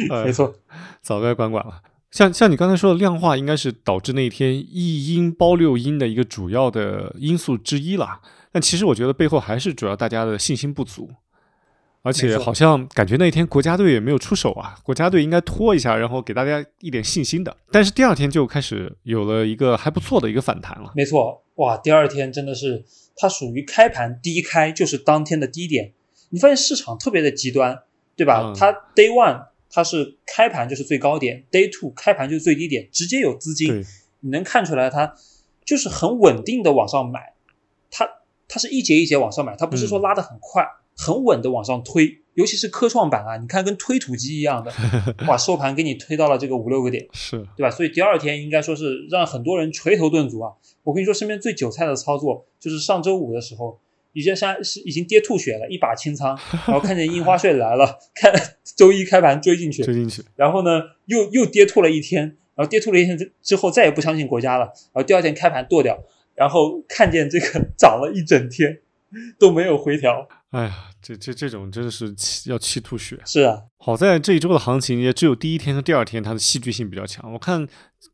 [0.26, 0.56] 没错，
[1.02, 1.82] 早该管管了。
[2.12, 8.22] 像像你刚才说的量化，应该是导致那一天一阴包六阴的一个主要的因素之一了。
[8.52, 11.10] 但其实我觉得背后还是主要大家的信心不足。
[12.02, 17.58] 而且好像感觉那天国家队也没有出手啊，国家队应该拖一下，然后给大家一点信心的。
[17.72, 20.92] 但是第二天就开始有了一个还不错的一个反弹了。
[20.96, 22.86] 没错，哇，第二天真的是
[23.16, 25.94] 它属于开盘低开就是当天的低点。
[26.30, 27.84] 你发现市场特别的极端，
[28.16, 28.54] 对吧？
[28.58, 33.84] 它 day one 它是开盘就是最高点，day two 开盘就是最低点，直接有资金，
[34.22, 35.16] 你能看出来它
[35.64, 37.34] 就是很稳定的往上买，
[37.90, 38.08] 它
[38.48, 40.66] 它是一节一节往上买，它不是说拉的很快。
[40.98, 44.72] 很稳的往上推，尤其是科创板啊，你看跟推土机一样的，
[45.28, 47.70] 哇，收盘给你推到了这个五六个点，是对吧？
[47.70, 50.54] 所以第二天应该说是让很多人垂头顿足啊。
[50.84, 53.78] 我跟你说，身边最韭菜的操作就是上周五的时候，
[54.16, 56.30] 已经杀是已经跌吐血了，一把清仓，
[56.66, 58.34] 然后看见印花税来了，看
[58.78, 62.24] 周一开盘追进去，追进去，然后呢又又跌吐了一天，
[62.56, 66.02] 然后跌吐了一天之之后再也不相信国家了，然后第二天开盘剁掉，
[66.34, 68.80] 然后看见这个 涨了一整天
[69.38, 70.28] 都没有回调。
[70.52, 73.20] 哎呀，这这这种真的是气要气吐血。
[73.26, 77.34] 是啊，好在这一周的行情也只有第一天和第二天它的戏剧性比较强。
[77.34, 77.68] 我看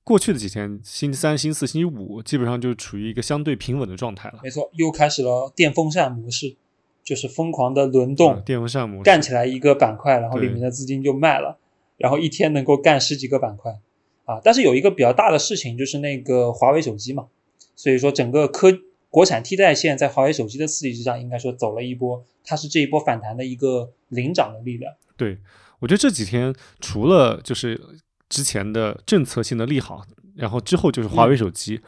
[0.03, 4.39] 过去的几天，星期三、星期四、星期五基本上就处于一个相对平稳的状态了。
[4.41, 6.55] 没错，又开始了电风扇模式，
[7.03, 11.59] 就是疯狂的轮动，电风扇模式干起来一个板块，然后里面的资金就卖了，
[11.97, 13.79] 然后一天能够干十几个板块。
[14.25, 14.41] 啊。
[14.43, 17.27] 但是有一个比较大的事情，就是那个华为手机嘛，
[17.75, 18.71] 所以说整个科
[19.11, 24.91] 国产替代线在华为手机的刺激之下，应该说走了一波，它是这一波反弹的一个领涨的力量。
[25.15, 25.37] 对，
[25.77, 27.79] 我觉得这几天除了就是
[28.27, 30.03] 之前的政策性的利好，
[30.35, 31.79] 然后之后就是华为手机。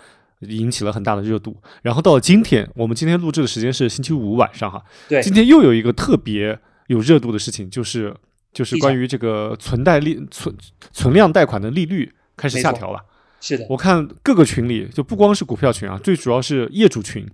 [0.50, 4.84] 引起了很大的热度，然后到了今天，我们今天录制的时间是星期五晚上哈。
[5.08, 8.14] 对，今天又有一个特别有热度的事情，就是
[8.52, 10.54] 就是关于这个存贷利存
[10.92, 13.00] 存量贷款的利率开始下调了。
[13.44, 17.28] 是的，我看各个群里就不光是股票群啊，最主要是业主群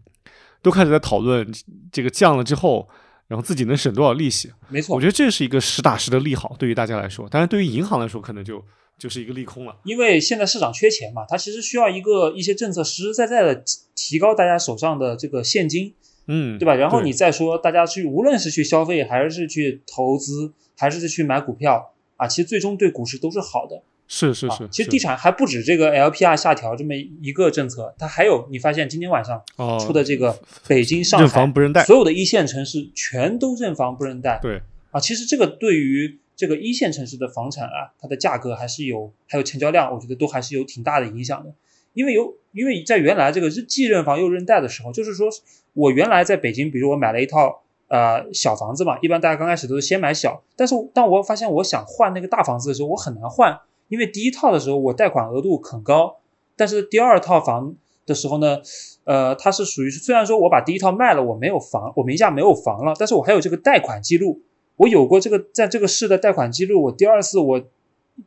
[0.64, 1.48] 都开始在讨论
[1.92, 2.90] 这个降了之后，
[3.28, 4.52] 然后自己能省多少利息。
[4.70, 8.66] 没错，我觉得这是一个实打实的利好，对于大家来说，当然对于银行来说可能就。
[9.00, 13.64] 就是一个利空了，因为现在市场缺钱嘛，它其实需要一个一些政策实实在在的
[13.96, 15.94] 提高大家手上的这个现金，
[16.28, 16.76] 嗯，对吧？
[16.76, 23.82] 然后你再说大家去，无论是去消费还是去投资，还是去买股票啊，其实最终对股市都是好的。
[24.10, 29.42] 是是是，其实地产还不止这个 LPR 下调这么一个政策，它还有你发现今天晚上
[29.80, 34.38] 出的这个北京、上海所有的一线城市全都认房不认贷。
[34.42, 36.20] 对啊，其实这个对于。
[36.40, 41.54] 这个一线城市的房产啊，它的价格还是有，还有成交量，我觉得都还是有挺大的影响的。
[41.92, 45.28] 因为有，因为在原来这个既认房又认贷的时候，就是说
[45.74, 56.16] 我原来在北京，比如我买了一套呃小房子嘛，一般大家刚开始都是先买小，但是当我发现我想换那个大房子的时候，我很难换，因为第一套的时候我贷款额度很高，
[56.56, 57.76] 但是第二套房
[58.06, 58.60] 的时候呢，
[59.04, 64.42] 呃，它是属于虽然说我把第一套卖了，我没有房，我名下没有房了，但是我还有这个贷款记录。
[64.78, 67.62] 我有过这个在这个市的贷款记录，我第二次我，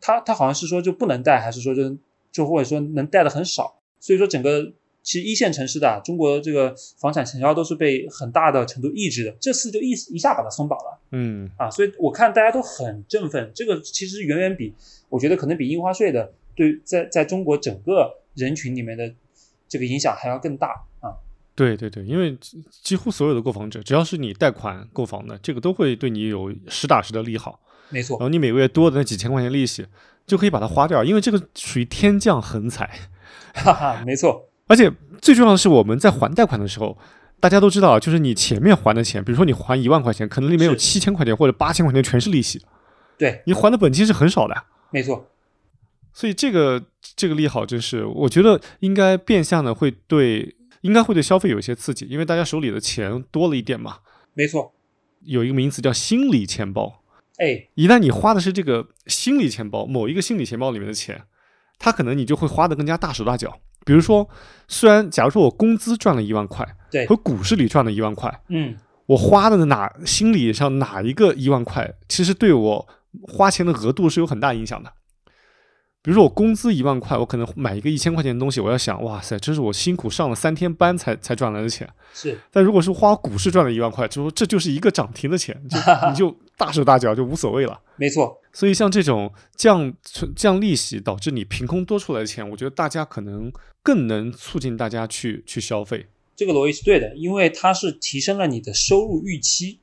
[0.00, 1.96] 他他好像是说就不能贷，还是说就
[2.30, 4.72] 就或者说能贷的很少，所以说整个
[5.02, 14.74] 其实一线城市的中国这个房产成交都是被很大的程度抑制的，这次就一一下把它松绑了，嗯啊，所以我看大家都很振奋，这个其实远远比
[15.08, 19.12] 我觉得可能比印花税的对在在中国整个人群里面的
[19.68, 20.68] 这个影响还要更大
[21.00, 21.14] 啊。
[21.54, 22.36] 对对对，因为
[22.70, 27.60] 几乎所有的购房者，只要是你贷款购房的，这个都会对你有实打实的利好。
[27.90, 28.16] 没错。
[28.18, 29.86] 然后你每个月多的那几千块钱利息，
[30.26, 32.88] 就可以把它花掉，因为这个属于天降横财。
[33.52, 34.48] 哈哈，没错。
[34.66, 36.96] 而且最重要的是，我们在还贷款的时候，
[37.40, 42.64] 大家都知道，就是你前面还的钱，比如说你还一万块钱，可能里面有七千块钱或者八千块钱全是利息。
[43.18, 43.42] 对。
[43.46, 44.64] 你还的本金是很少的。
[44.90, 45.28] 没错。
[46.12, 46.82] 所以这个
[47.16, 50.56] 这个利好，就是我觉得应该变相的会对。
[50.82, 53.98] 应该会对消费有一些刺激，因为大家手里的钱多了一点嘛。
[54.34, 54.74] 没错，
[55.20, 57.04] 有一个名词叫心理钱包。
[57.36, 61.22] 哎，一旦你花的是这个心理钱包，某一个心理钱包里面的钱，
[61.78, 63.60] 它可能你就会花的更加大手大脚。
[63.84, 64.28] 比如说，
[64.68, 72.88] 虽然假如说我工资赚了一万块，对，和股市里赚了一万块，嗯，我花的哪心理上哪一个一万块，其实对我
[73.22, 74.92] 花钱的额度是有很大影响的。
[76.04, 81.88] 比如说我工资一万块，我可能买一个一千块钱的东西，我要想，哇塞，这是我辛苦上了三天班才才赚来的钱。
[82.12, 85.78] 是，但如果是花股市赚了一万块，就说这就是一个涨停的钱，就
[86.10, 87.80] 你就大手大脚就无所谓了。
[87.96, 88.40] 没错。
[88.52, 96.06] 所以像这种降存降利息导致你凭空多出来的钱，我觉得大家可能更能促进大家去去消费。
[96.36, 99.78] 这个逻辑是对的，因为它是提升了你的收入预期。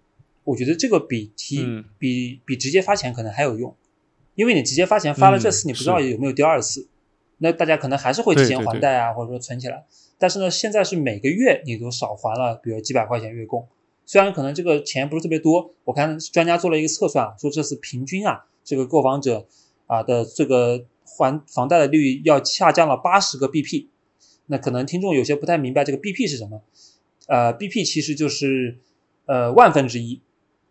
[0.45, 3.75] 我觉得这个比提比比直接发钱可能还有用。
[4.35, 6.87] 因为你直接发钱发了这次，你不知道有没有第二次，
[7.39, 9.83] 那大家可能还是会提前还贷啊，或者说存起来。
[10.17, 13.67] 但是呢，现在是每个月你都少还了，比如几百块钱月供，
[14.09, 19.45] 虽然可能这个钱不是特别多，我看专家做了一个测算，说这次平均啊，这个购房者
[19.85, 23.85] 啊的这个还房贷的利率要下降了八十个 BP。
[24.47, 26.63] 那可能听众有些不太明白这个 BP 是什么，
[27.27, 28.79] 呃，BP 其实就是
[29.27, 30.21] 呃万分之一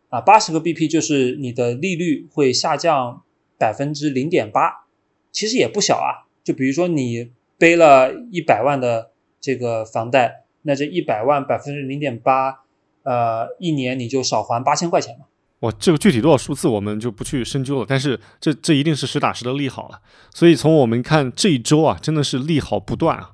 [0.09, 3.23] 啊，八十个 BP 就是你的利率会下降。
[3.61, 4.87] 百分之零点八，
[5.33, 6.31] 其实也不小啊。
[6.45, 12.61] 就比如说你背了一百万的这个房贷，那这一百万百分之零点八，
[13.03, 15.27] 呃，一年你就少还八千块钱嘛。
[15.61, 17.87] 哇，这个具体多少数字我们就不去深究了。
[17.89, 20.01] 但是这这一定是实打实的利好了。
[20.33, 23.33] 所以从我们看这一周啊，真的是利好不断啊，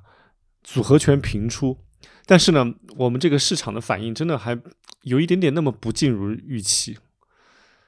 [0.63, 1.77] 组合拳频出。
[2.25, 4.57] 但是呢，我们这个市场的反应真的还
[5.03, 6.97] 有一点点那么不尽如预期，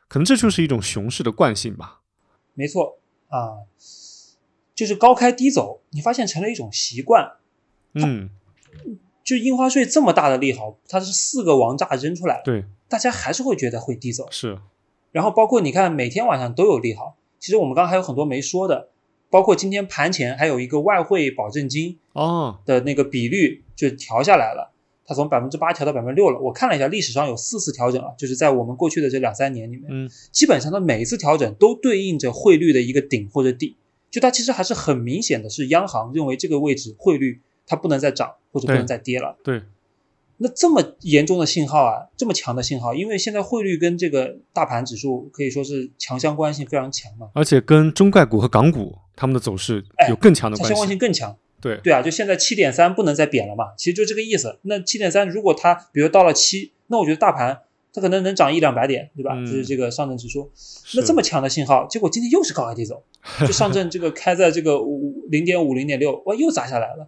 [0.08, 2.02] 可能这就是一种熊市的惯性吧。
[2.54, 3.66] 没错啊，
[4.76, 7.38] 就是高开低走，你发现成了一种习惯。
[7.94, 8.30] 嗯，
[9.28, 14.26] 就印花税这么大的利好，它是四个王炸扔出来，对，大家还是会觉得会低走。
[14.32, 14.58] 是，
[15.12, 17.18] 然后包括你看，每天晚上都有利好。
[17.38, 18.88] 其实我们刚刚还有很多没说的，
[19.30, 24.72] 包括今天盘前还有一个外汇保证金哦的那个比率就调下来了。
[25.06, 26.40] 它从百分之八调到百分之六了。
[26.40, 33.76] 我看了一下，历史上有四次调整啊，就是在我们过去的这两三年里面，嗯，基本上它每一次调整都对应着汇率的一个顶或者底。
[34.10, 39.38] 就它其实还是很明显的是央行认为这个位置汇率它不能再涨或者不能再跌了。
[39.44, 39.62] 对。
[40.40, 51.36] 那这么严重的信号啊，这么强的信号，因为现在汇率跟这个大盘指数可以说是强相关性非常强嘛，而且跟中概股和港股他们的走势有更强的关系，相关性更强。
[51.60, 54.60] 对对啊，就现在七点三不能再贬了嘛，其实就这个意思。
[54.62, 59.36] 那七点三如果它比如到了七，那我觉得大盘它可能能涨一两百点，对吧？
[59.42, 60.52] 就是这个上证指数。
[60.94, 63.02] 那这么强的信号，结果今天又是高开低走，
[63.42, 67.08] 就上证这个开在这个五零点五零点六，哇，又砸下来了。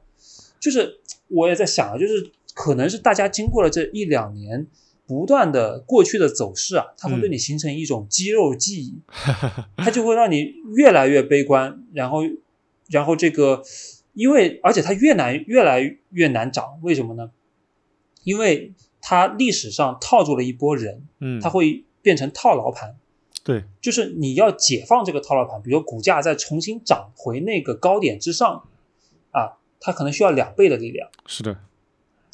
[0.60, 2.32] 就是我也在想啊，就是。
[2.56, 4.68] 可能是大家经过了这一两年
[5.08, 9.00] 不断的过去的走势啊，它会对你形成一种肌肉记忆，
[9.78, 12.20] 它就会让你越来越悲观，然后，
[12.90, 13.64] 然后这个，
[14.14, 17.32] 因为而且它越难越来越难涨，为什么呢？
[18.26, 22.98] 因为它历史上套住了一波人，嗯，它会变成套牢盘，
[23.46, 28.64] 对，就是你要解放这个套牢盘，比如股价再重新涨回那个高点之上，啊，
[29.80, 31.58] 它可能需要两倍的力量，是的。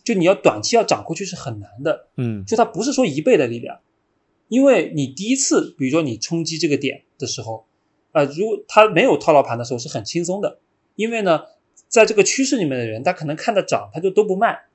[0.03, 3.79] 就你要短期要涨过去是很难的，嗯，就它不是说一倍的力量，
[4.49, 7.65] 因为你第一次，比如说你冲击这个点的时候，
[8.11, 10.59] 呃，如果它没有套牢盘的时候是很轻松的，
[10.95, 11.45] 因为呢，
[11.87, 14.65] 在这个趋势里面的人，他可能看着涨，他就都不卖，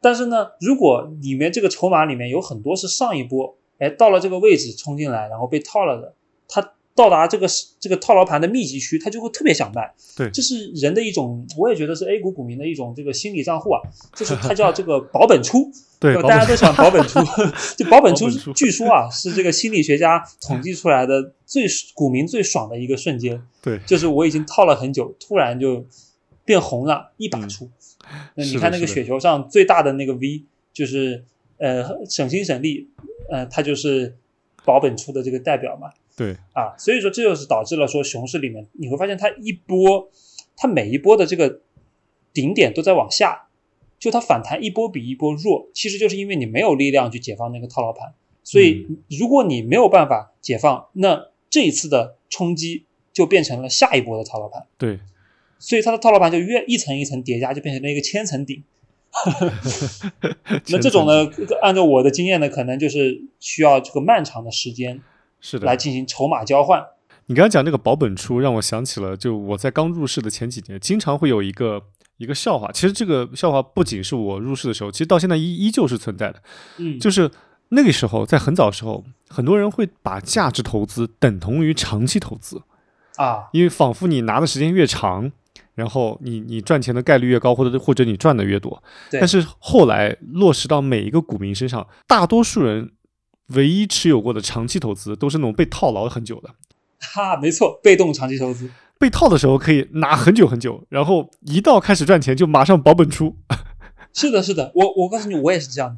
[0.00, 6.14] 但是呢，如果里面这个筹码里面有很多是上一波，哎，到了这个位置冲进来，然后被套了的，
[6.48, 6.72] 他。
[6.94, 7.46] 到达这个
[7.78, 9.94] 这个套牢盘的密集区，他就会特别想卖。
[10.16, 13.80] 对，这是人的一种，我也觉得是 A 股股民的一种这个心理账户啊。
[14.14, 17.20] 就是它 叫这个保本出，对，大家都想保本出。
[17.78, 23.40] 就保本出，据说啊，是这个心理学家统计出来的最股民最爽的一个瞬间。
[23.62, 25.86] 对， 就是我已经套了很久，突然就
[26.44, 27.70] 变红了，一把出。
[28.34, 30.42] 那你看那个雪球上最大的那个 V，
[30.74, 31.24] 就是
[31.58, 32.88] 呃省心省力，
[33.30, 34.16] 呃，它就是
[34.64, 35.90] 保本出的这个代表嘛。
[36.20, 40.10] 对啊，所以说这就是导致了说熊市里面你会发现它一波，
[40.54, 41.62] 它每一波的这个
[42.34, 43.48] 顶点都在往下，
[43.98, 48.12] 就它反弹一波比一波弱，其实就是因为你没有力量去解放那个套牢盘，
[48.44, 54.66] 所以如果你没有办法解放，那这一次的冲击就变成了下一波的套牢盘。
[54.76, 55.00] 对，
[55.58, 58.62] 所以它的套牢盘就越一层一层叠加，就变成了一个千层顶。
[60.68, 61.30] 那这种呢，
[61.62, 65.00] 按照我的经验呢，可能就是需要这个漫长的时间。
[65.40, 66.84] 是的，来进行筹码交换。
[67.26, 71.80] 你刚才讲那个保本出，让我想起了，就我在刚入市的前几年，经常会有一个
[72.16, 72.72] 一个笑话。
[72.72, 76.42] 其实这个笑话不仅是我入市的时候，其实到现在依依旧是存在的。
[76.78, 77.30] 嗯，就是
[77.68, 82.60] 那个时候，在很早的时候，很多人会把价值投资等同于长期投资
[83.14, 85.30] 啊，因为仿佛你拿的时间越长，
[85.76, 88.82] 然后你你赚钱的概率越高，或者或者你赚的越多。
[89.12, 92.90] 但是后来落实到每一个股民身上，大多数人。
[93.50, 96.54] 唯一持有过的长期投资都是那种被套牢很久的，
[96.98, 103.36] 哈，没错，被动长期投资，被套的时候可以拿很久很久，然后一到开始赚钱就马上保本出。
[104.12, 105.96] 是的，是的，我我告诉你，我也是这样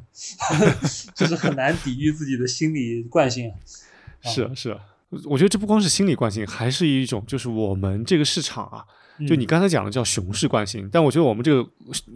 [0.59, 0.75] 的，
[1.15, 3.51] 就是很难抵御自己的心理惯性。
[4.21, 4.79] 是啊，是啊，
[5.25, 8.85] 我觉得这不光是心理惯性，还是一种就是我们这个市场啊。
[9.27, 11.69] 就你刚才讲的叫熊市惯性，但我觉得我们这个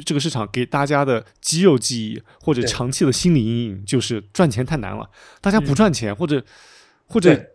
[0.03, 6.43] 这个市场给大家的肌肉记忆或者长期的心理阴影就是赚钱太难了，大家不赚钱或者
[7.05, 7.51] 或者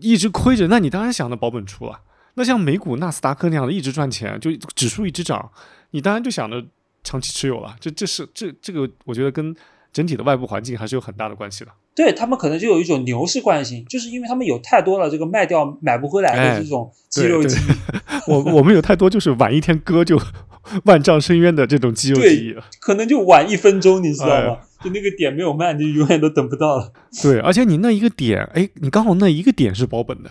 [0.00, 2.00] 一直亏着，那你当然想着保本出了。
[2.34, 5.50] 那像美股纳斯达克那样的一直赚钱，就指数一直涨，
[5.90, 6.64] 你当然就想着
[7.02, 7.76] 长期持有了。
[7.80, 9.54] 这这是这这个我觉得跟
[9.92, 11.70] 整体的外部环境还是有很大的关系的。
[11.98, 17.72] 对他们可能就有一种牛市惯性，就是因为他们有太多了这个卖掉买不回来的这种肌肉记忆。
[18.30, 20.16] 我我们有太多就是晚一天割就
[20.86, 24.58] 万丈深渊的这种肌肉记忆，可能就晚一分钟，你知道吗？
[24.80, 26.92] 就那个点没有卖，你永远都等不到了。
[27.20, 30.30] 对，而且你那一个点，哎，你刚好那一个点是保本的，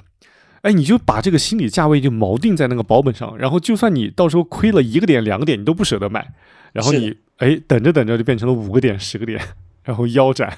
[0.61, 6.31] 哎，你就把这个心理价位就锚定在那个保本上，然后就算你到时候亏了一个点、两个点，你都不舍得卖，
[6.71, 9.41] 然后你哎等着等着就变成了五个点、十个点。
[9.87, 10.49] 然后腰斩，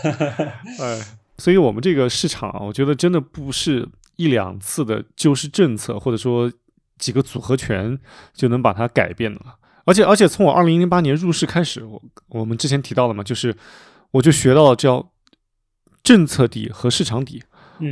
[0.80, 0.98] 哎，
[1.36, 6.50] 所以我们这个市场啊，我觉得真的不是一两次的救市政策，或者说
[6.96, 7.98] 几个组合拳
[8.32, 9.56] 就能把它改变的了。
[9.84, 13.54] 而且，而且从我二零零八年入市开始，我我们之前提到了嘛，就是
[14.12, 15.12] 我就学到了叫
[16.02, 17.42] 政策底和市场底。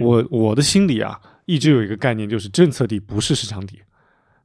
[0.00, 3.82] 我我的心里啊，一直有一个概念，就是政策底不是市场底，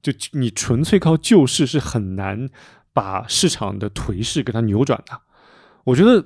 [0.02, 2.49] 就你纯粹靠救市是很难
[2.91, 5.22] 把市场的颓势给它扭转的。
[5.88, 6.22] 我觉得，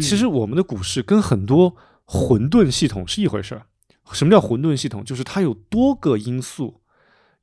[0.00, 1.76] 其实我们的股市跟很多
[2.06, 3.66] 混沌系统是一回事儿。
[4.12, 5.04] 什么叫混沌系统？
[5.04, 6.80] 就是它有多个因素，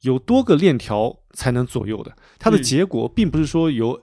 [0.02, 2.16] 有多个链条才能左右的。
[2.40, 4.02] 它的结果并不是说由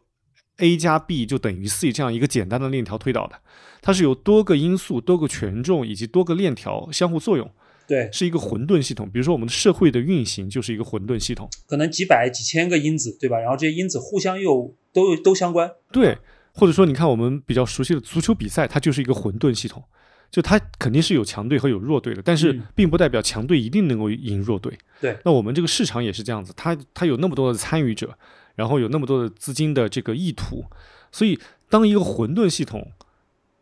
[0.59, 3.35] A 加 B 就等于 C 这样一个简单的链条推导的，
[3.83, 7.51] 它是有多个因素、多个权重以及多个链条相互作用，
[7.89, 9.11] 对，是一个混沌系统。
[9.11, 13.41] 比如说我们的社会的运行就是一个混沌系统，可能几百几千个因子，对吧？
[13.41, 15.71] 然后这些因子互相又都都相关。
[15.93, 16.19] 对，
[16.59, 19.83] 或者说你看我们比较熟悉的足球比赛，它就是一个混沌系统，
[20.31, 24.77] 就它肯定是有强队和有弱队的，但是并不代表强队一定能够赢弱队。
[25.01, 28.19] 对，那我们这个市场也是这样子，它它有那么多的参与者，
[28.57, 30.65] 然后有那么多的资金的这个意图，
[31.13, 31.39] 所以
[31.71, 32.91] 当一个混沌系统，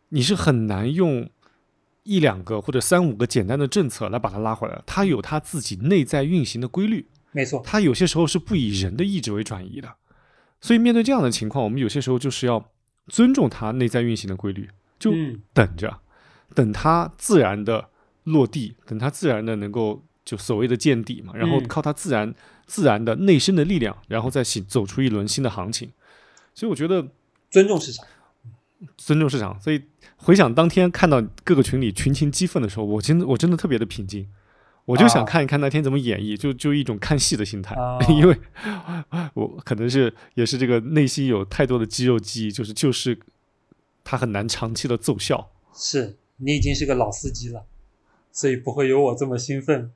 [0.09, 1.29] 你是很难用。
[2.09, 7.05] 一两个或者三五个简单的政策来把它拉回来，它有它自己内在运行的规律。
[7.33, 9.93] 没错，它有些时候是不以人的意志为转移的。
[10.61, 12.71] 所以面对这样的情况，我们有些时候就是要
[13.07, 15.11] 尊重它内在运行的规律，就
[15.53, 15.99] 等着，
[16.53, 17.89] 等它自然的
[18.23, 22.33] 落地，等它自然的能够就所谓的见底嘛，然后靠它自然
[22.65, 25.91] 自然的内生的力量，然后再行走出一轮新的行情。
[26.53, 27.07] 所以我觉得
[27.49, 28.05] 尊重市场。
[28.95, 29.81] 尊重市场，所以
[30.17, 34.27] 回想当天看到各个群里群情激愤的时候，我真的我真的特别的平静，
[34.87, 37.75] 我就想看一看那天怎么演绎，就就一种看戏的心态，
[38.09, 38.35] 因为
[39.33, 43.19] 我可能是也是这个内心有太多的肌肉记忆，就是就是
[44.03, 45.51] 他很难长期的奏效。
[45.75, 47.65] 是你已经是个老司机了，
[48.31, 49.91] 所以不会有我这么兴奋。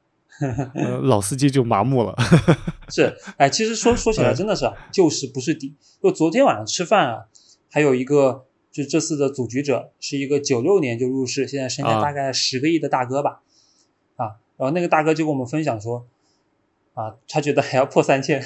[0.76, 2.16] 呃， 老司机就麻木了。
[2.89, 5.74] 是，哎，其实说说起来真的是旧事不是底。
[6.04, 7.26] 就昨天晚上吃饭啊，
[7.70, 8.46] 还有一个。
[8.72, 13.44] 就这次的组局者是一个九六年就入市，现在身价大概十个亿的大哥吧，啊，
[14.62, 16.05] 然后那个大哥就跟我们分享说，
[16.93, 18.43] 啊，他觉得还要破三千，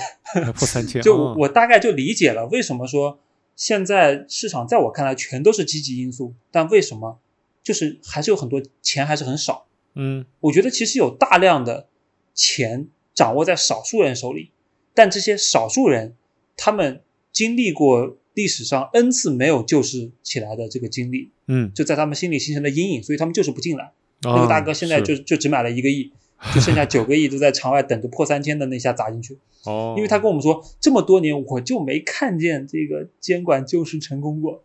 [0.55, 3.19] 破三千， 就我大概就理解了为什么说
[3.57, 7.19] 现在市场在我看来全都是积极因素，但为什么
[7.61, 11.89] 就是还是有很多钱还是很少，嗯，我觉得其实有大量的
[12.33, 14.51] 钱掌握在少数人手里，
[14.93, 16.15] 但这些少数人
[16.55, 17.01] 他们
[17.31, 18.17] 经历过。
[18.35, 23.93] 历史上 n 次没有救市起来的这个经历，嗯，就在他们心里形成了阴影，所以他们就是不进来。
[24.25, 26.11] 那个大哥现在就就只买了一个亿，
[26.53, 29.37] 就剩下九个亿都在场外等着破三千的那下砸进去。
[29.65, 34.63] 哦，因为他跟我们说，这么多年我就没看见这个监管救市成功过。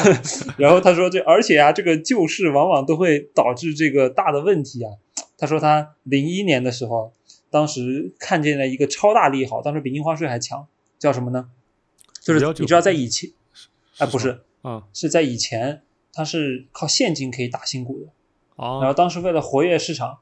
[0.58, 4.92] 然后他说这而且啊，这个救市往往都会导致这个大的问题啊。
[5.38, 7.12] 他说他零一年的时候，
[7.50, 10.66] 当时看见了一个超大利好，当时比印花税还强，
[10.98, 11.48] 叫什么呢？
[12.20, 13.30] 就是你知道在以前，
[13.98, 15.82] 哎不是啊，是在以前，
[16.12, 18.06] 它是靠现金可以打新股的，
[18.56, 20.18] 哦，然后当时为了活跃市场，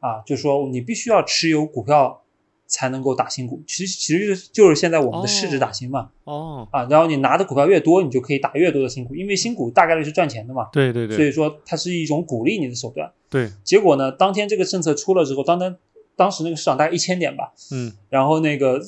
[0.00, 2.22] 啊，就说你必须要持有股票
[2.66, 15.76] 才能够打新股，其实其实就是现在我们的市值打新嘛，哦，啊，然后你拿的股票越多，你就可以打越多的新股，因为新股大概率是赚钱的嘛，对对对，所以说它是一种鼓励你的手段，对，结果呢，当天这个政策出了之后，当当
[16.16, 18.80] 当时那个市场大概一千点吧，嗯，然后那个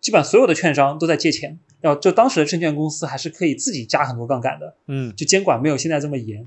[0.00, 1.58] 基本上所有的券商都在借钱。
[1.80, 6.44] 要就当时的证券公司还是可以自己加很多杠杆的，嗯，就监管没有现在这么严。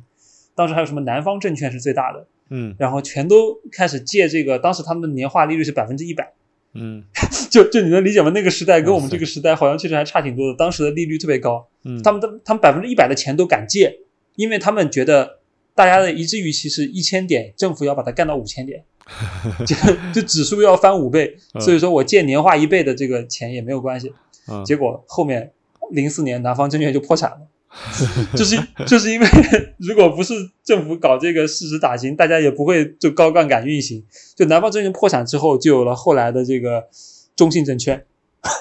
[0.56, 6.34] 当时还有什么南方证券是最大的，嗯，然后全都开始借这个，当时他们的年化利率是百分之一百，
[6.74, 7.04] 嗯，
[7.50, 8.32] 就就你能理解吗？
[8.34, 10.58] 那个时代跟我们这个时代好像其实还差挺多的。
[10.58, 14.00] 当时的利率特别高，嗯，他们的他们百分之一百的钱都敢借，
[14.36, 15.40] 因为他们觉得
[15.74, 18.84] 大家的一致预期是一千点，政府要把它干到五千点，
[19.66, 19.76] 就
[20.14, 24.14] 就指数要翻五倍，所以说我借年化一倍的这个钱也没有关系。
[24.48, 24.64] 嗯。
[24.66, 25.52] 结果后面
[25.92, 27.42] 零四年南方证券就破产了，
[28.36, 29.28] 就是就是因为
[29.80, 34.06] 如果不是政府搞这个市值打新，大家也不会就高杠杆运行。
[34.36, 36.88] 就南方证券破产之后，就有了后来的这个
[37.36, 38.06] 中信证券。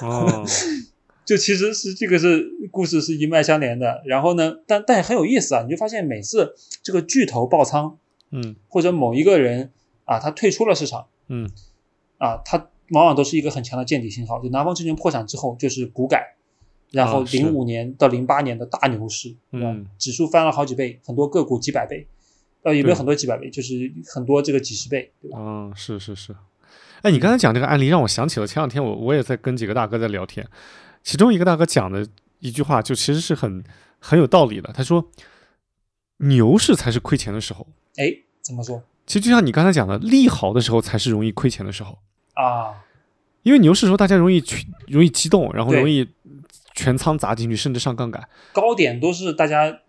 [0.01, 0.45] 哦，
[1.25, 4.01] 就其实是这个是故事是一脉相连的。
[4.05, 7.97] 然后呢，但但也很有意思啊，你就发现每次这个巨头爆仓，
[8.31, 9.71] 嗯，或者某一个人
[10.05, 11.49] 啊他退出了市场，嗯，
[12.17, 12.67] 啊他。
[12.93, 14.41] 往往都是一个很强的见底信号。
[14.41, 16.35] 就南方证券破产之后，就是股改，
[16.91, 22.05] 然后零五年到零八年的大牛市，嗯，指数翻了好几倍，很多个股几百倍，
[22.63, 23.49] 呃，有没有很多几百倍？
[23.49, 25.37] 就是很多这个几十倍，对吧？
[25.39, 26.35] 嗯，是是是。
[27.01, 30.47] 哎，你刚才讲这个案例，让我想起了前两天我我也在跟几个大哥在聊天，
[31.01, 32.07] 其中一个大哥讲的
[32.39, 33.63] 一句话，就其实是很
[33.99, 34.71] 很有道理的。
[34.73, 35.09] 他说，
[36.17, 37.65] 牛市才是亏钱的时候。
[37.95, 38.83] 哎，怎么说？
[39.07, 41.97] 其实就像你刚才讲的，利好的时候才是容易亏钱的时候。
[42.33, 42.83] 啊，
[43.41, 46.07] 因为牛市时候大家容易去容易激动，然后容易
[46.81, 48.27] 全仓砸进去，甚至上杠杆。
[48.51, 49.79] 高点都是大家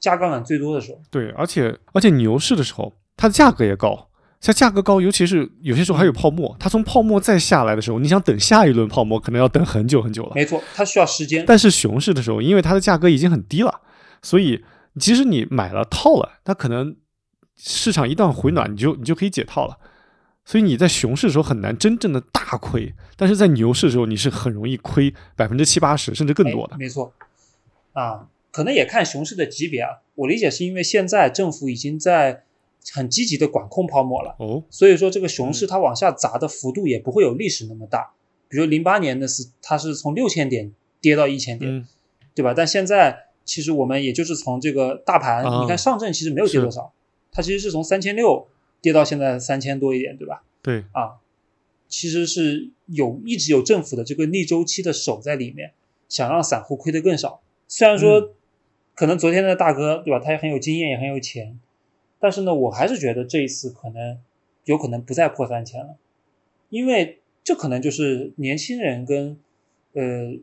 [0.00, 0.98] 加杠杆最多的时候。
[1.10, 4.08] 对，而且而且牛市的时候，它的价格也高。
[4.40, 10.32] 像价格高，尤其是有些时候还有泡沫，它从泡沫再下来的时候，你想等下一轮泡沫，可能要等很久很久了。
[10.34, 11.44] 没错，它需要时间。
[11.44, 13.80] 但是熊市的时候，因为它的价格已经很低了，
[14.22, 14.64] 所以
[14.98, 16.94] 即使你买了套了，它可能
[17.56, 19.76] 市场一旦回暖，你就你就可以解套了。
[20.48, 26.76] 所以你在熊市的时候很难真正的大亏，但是在牛市的时候你是很容易亏百分之七八十甚至更多的。
[26.78, 27.12] 没错，
[27.92, 29.98] 啊，可能也看熊市的级别啊。
[30.14, 32.44] 我理解是因为现在政府已经在
[32.94, 34.36] 很积极的管控泡沫了。
[34.38, 38.12] 哦，所以说这个熊市它往下砸的幅度也不会有历史那么大。
[38.48, 40.72] 比如零八年的是它是从六千点
[41.02, 41.86] 跌到一千点，
[42.34, 42.54] 对吧？
[42.56, 46.90] 但现在其实我们也就是从这个大盘，你看上证其实没有跌多少，
[47.30, 48.48] 它其实是从三千六
[48.80, 50.42] 跌到现在三千多一点，对吧？
[50.62, 51.18] 对啊，
[51.88, 55.72] 其实是有一直有政府的这个逆周期的手在里面，
[56.08, 57.42] 想让散户亏得更少。
[57.66, 58.34] 虽然说
[58.94, 60.18] 可能昨天的大哥，对吧？
[60.18, 61.58] 他也很有经验，也很有钱，
[62.18, 64.18] 但是呢，我还是觉得这一次可能
[64.64, 65.96] 有可能不再破三千了，
[66.68, 69.38] 因为这可能就是年轻人跟
[69.92, 70.36] 呃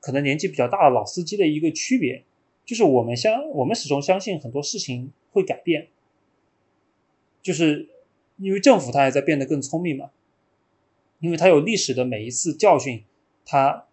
[0.00, 2.24] 可能年纪比较大的老司机的一个区别，
[2.64, 5.88] 就是我们相我们始终相信很多事情会改变，
[7.42, 7.88] 就是。
[8.40, 10.10] 因为政府它也在变得更聪明嘛，
[11.18, 13.02] 因为它有历史的每一次教训，
[13.44, 13.86] 它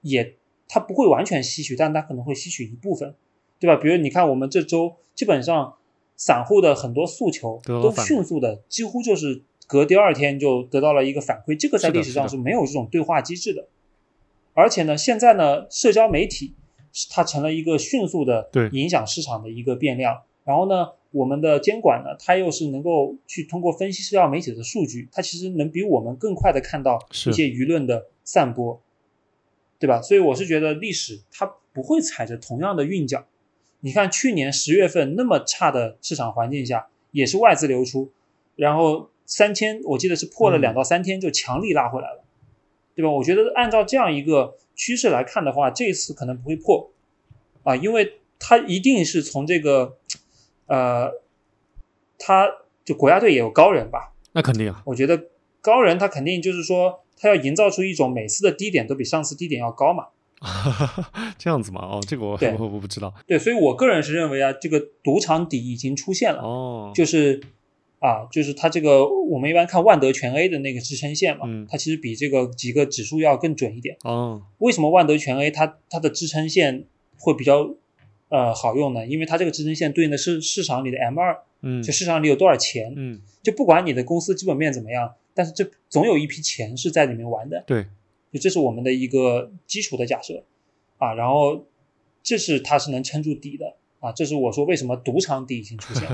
[0.00, 0.34] 也
[0.66, 3.14] 它不会完全吸取，但它可能会吸取一部分，
[3.60, 3.76] 对吧？
[3.76, 5.76] 比如你看我们这周基本上
[6.16, 13.68] 散户的很多诉求都迅速的，几乎就是隔第二天就得到了一个反馈，这个在历史上是没有这种对话机制的。
[14.52, 16.56] 而且呢，现在呢，社交媒体
[17.08, 20.88] 它成了一个迅速的影响市场的一个变量，然后呢。
[21.12, 28.80] 我们的监管呢，它又是能够去通过分析社交媒体的数据，它其实能比我们更快的看到一些舆论的散播，
[29.78, 30.00] 对吧？
[30.00, 33.26] 所以我是觉得历史它不会踩着同样的韵脚。
[33.80, 38.10] 你看去年十月份那么差的市场环境下，也是外资流出，
[38.56, 42.24] 然后三千我记得是破了两到三天就强力拉回来了，
[42.94, 43.10] 对吧？
[43.10, 46.90] 我觉得按照这样一个趋势来看的话，这一次可能不会破
[47.64, 49.98] 啊，因为它一定是从这个。
[50.66, 51.10] 呃，
[52.18, 52.48] 他
[52.84, 54.12] 就国家队也有高人吧？
[54.32, 54.82] 那肯定啊。
[54.86, 55.26] 我觉得
[55.60, 60.06] 高人他肯定就是说，他要营造出一种每次的低点都比上次低点要高嘛。
[61.38, 61.80] 这样子嘛？
[61.82, 63.14] 哦，这个我我我不知道。
[63.26, 66.42] 对，所以我个人是认为啊，这个赌场底已经出现了。
[66.42, 67.40] 哦，就是
[68.00, 73.96] 啊，就是它这个我们一般看万德全 A 的那个支撑线嘛，它其实比这个几个指数要更准一点。
[74.02, 76.86] 哦，为什么万德全 A 它它的支撑线
[77.18, 77.74] 会比较？
[78.32, 87.84] 呃，好用的，因为它这个支撑线对应的是市场里的 M 二，嗯，就市场里有多少钱，嗯，就不管你的公司基本面怎么样，但是这总有一批钱是在里面玩的，对，
[88.32, 90.44] 就这是我们的一个基础的假设，
[90.96, 91.66] 啊，然后
[92.22, 96.08] 这是它是能撑住底的，啊，这是我说为什么赌场底已经出现，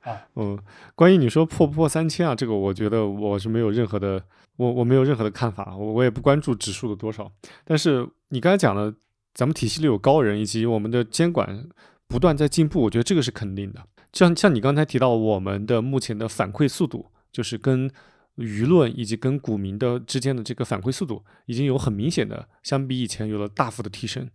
[0.00, 0.58] 啊， 嗯，
[0.94, 4.24] 关于你说破不破三千啊，这个我觉得我是没有任何的，
[4.56, 7.30] 我我没有任何的看法，我我也不关注指数的多少，
[7.66, 8.94] 但是你刚才讲的。
[9.34, 11.66] 咱们体系里有高人，以及我们的监管
[12.06, 13.82] 不断在进步，我觉得这个是肯定的。
[14.12, 17.90] 像像你刚才提到，我们的目前的反馈速度，就是跟
[18.36, 24.30] 舆论以及跟股民的之间的这个反馈速度，已经有很明显的相比以前有了大幅的提升。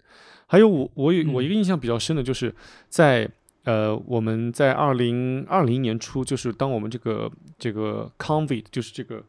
[0.47, 2.53] 还有我我有我一个印象比较深的，就是
[2.89, 3.29] 在
[3.63, 9.23] 呃我们在二零二零年初，就是当我们这个这个 COVID，就是这个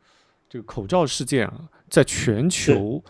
[0.49, 3.05] 这个口罩事件啊，在全球。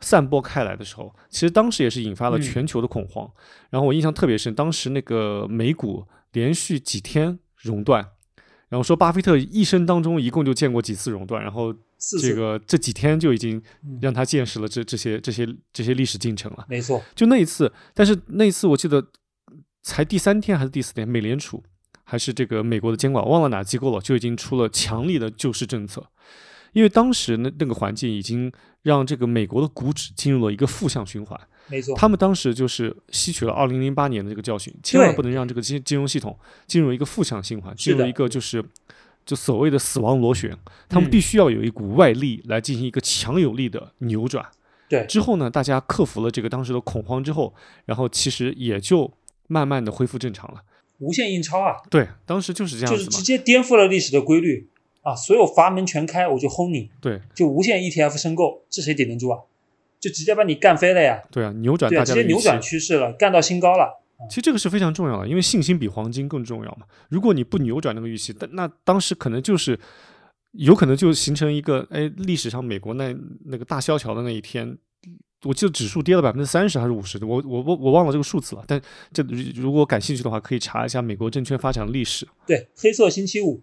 [0.00, 3.30] 散播开来的时候，其实当时也是引发了全球的恐慌。
[3.70, 8.06] 然后我印象特别深，当时那个美股连续几天熔断，
[8.68, 11.74] 然后说巴菲特一生当中一共就见过几次熔断，然后
[12.20, 13.60] 这个这几天就已经
[14.00, 16.64] 让他见识了这这些这些这些历史进程了。
[16.68, 19.04] 没错，就那一次，但是那一次我记得
[19.82, 21.62] 才第三天还是第四天，美联储
[22.04, 26.06] 还是这个美国的监管忘了哪机构了，就已经出了强力的救市政策。
[26.74, 28.52] 因为当时那那个环境已经
[28.82, 38.64] 让这个美国的股指进入了一个负向循环，没错，他们当时就是吸取了二零零八年的这个教训，千万不能让这个金金融系统进入一个负向循环，进入一个就是
[39.26, 40.56] 就所谓的死亡螺旋，
[40.88, 44.46] 他们必须要有一股外力来进行一个强有力的扭转。
[44.88, 47.54] 对，之后呢，大家克服了这个当时的恐慌之后，
[47.84, 49.12] 然后其实也就
[49.48, 50.62] 慢慢的恢复正常了。
[51.00, 54.70] 无限印钞啊，对，当时就是这样子就是直接颠覆了历史的规律。
[55.08, 56.90] 啊，所有阀门全开，我就轰你。
[57.00, 59.40] 对，就无限 ETF 申购，这谁顶得住啊？
[59.98, 61.22] 就直接把你干飞了呀。
[61.30, 64.00] 对啊，扭转大家直接扭转趋势了，干到新高了。
[64.28, 66.86] 其实这个是非常重要的，因为信心比黄金更重要嘛。
[67.08, 69.78] 如果你不扭转那个预期，但那当时可能就是
[70.52, 74.76] 有可能就形成一个，哎，历史上美国那那个大萧条的那一天，
[75.44, 78.64] 我记得指数跌了百分之三十还是五十的，我我我我忘了这个数字了。
[78.66, 78.80] 但
[79.12, 79.22] 这
[79.54, 82.26] 如果感兴趣的话，可以查一下美国证券发展历史。
[82.44, 83.60] 对，黑色星期五。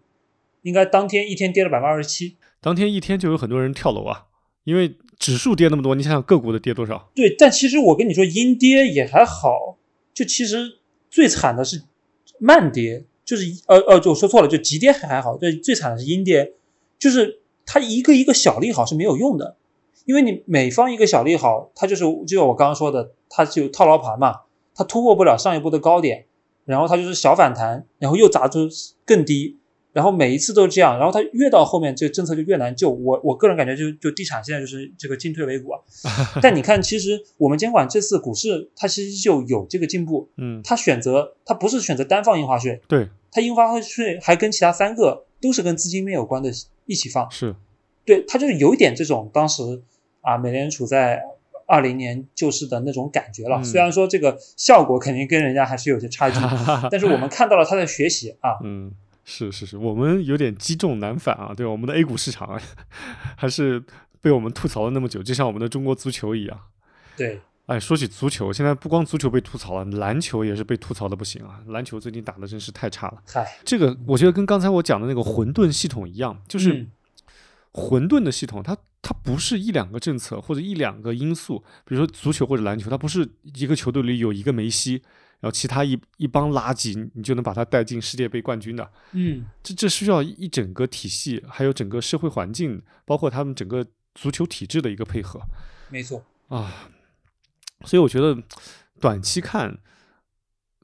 [0.65, 4.25] 应该当天一天跌了百分之二十七，当天一天就有很多人跳楼啊，
[4.63, 7.11] 因为指数跌那么多，你想想个股的跌多少？
[7.13, 9.77] 对，但其实我跟你说，阴跌也还好，
[10.11, 11.83] 就其实最惨的是
[12.39, 16.53] 慢跌，就是呃呃，就说错了，就急跌还还好，对，最惨的是阴跌，
[16.97, 19.57] 就是它一个一个小利好是没有用的，
[20.05, 24.41] 因为你每方一个小利好，它就是就像我刚刚说的，它就套牢盘嘛，
[24.73, 26.25] 它突破不了上一波的高点，
[26.65, 28.67] 然后它就是小反弹，然后又砸出
[29.05, 29.59] 更低，
[29.95, 32.89] 然后每一次都这样，然后它越到后面这个政策就越难救。
[32.89, 35.79] 我我个人感觉就就地产现在就是这个进退维谷啊。
[36.43, 46.51] 但你看，其实我们监管这次股市它其实就有这个进步，嗯，它选择它不是选择单放印花税，对，它印花税还跟其他三个都是跟资金面有关的
[46.85, 47.55] 一起放，是
[48.03, 49.81] 对，它就是有一点这种当时
[50.19, 51.23] 啊，美联储在。
[51.67, 56.37] 二零年救市的那种感觉了，虽然说这个效果肯定跟人家还是有些差距，
[56.91, 58.51] 但是我们看到了他在学习啊。
[58.63, 58.91] 嗯，
[59.25, 61.71] 是是是，我们有点积重难返啊，对吧？
[61.71, 62.57] 我们的 A 股市场
[63.35, 63.83] 还是
[64.21, 66.57] 被我们吐槽了那么久，就像我们的中国足球一样。
[67.17, 71.59] 对，哎，说起足球，现在不光足球被吐槽了，篮球也是被吐槽的不行啊！
[71.67, 73.21] 篮球最近打的真是太差了。
[73.27, 76.87] 嗨，这个我觉得跟刚才我讲的那个混沌系统一样，就是
[77.71, 78.77] 混沌的系统，它。
[79.07, 85.03] 它不是一两个政策或者一两个因素，比如说足球或者篮球，它不是一个球队里有一个梅西，
[85.39, 88.91] 然后其他一一帮垃圾，你就能把他带进世界杯冠军的。
[89.11, 95.41] 嗯，这这需要一整个体系，还有整个社会环境，包括他们整个足球体制的一个配合。
[95.89, 96.89] 没错啊，
[97.85, 98.41] 所以我觉得
[98.99, 99.77] 短期看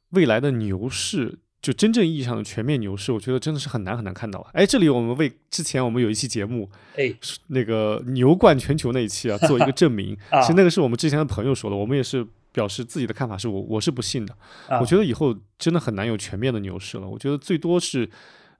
[0.09, 1.39] 未来的牛市。
[1.61, 4.39] 就真正意义上的全面牛市，我觉得真的是很难很难看到。
[4.51, 7.13] 哎，这里我们为之前我们有一期节目，哎，
[7.49, 10.17] 那个牛冠全球那一期啊，做一个证明。
[10.41, 14.35] 其实那个是我们之前的朋友说的，我们也是表示自己的看法，是我我是不信的。
[14.79, 17.07] 我觉得以后真的很难有全面的牛市了。
[17.07, 18.09] 我觉得最多是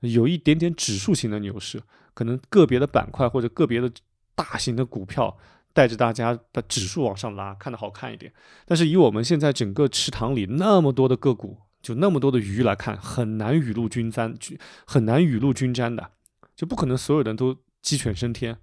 [0.01, 1.81] 有一点点指数型的牛市，
[2.13, 3.91] 可能个别的板块或者个别的
[4.35, 5.37] 大型的股票
[5.73, 8.33] 带着大家把指数往上拉，看得好看一点。
[8.65, 11.57] 但是以我们现在整个池塘里那么多的个股。
[11.81, 14.37] 就那么多的鱼来看，很难雨露均沾，
[14.85, 16.11] 很难雨露均沾的，
[16.55, 18.55] 就不可能所有人都鸡犬升天，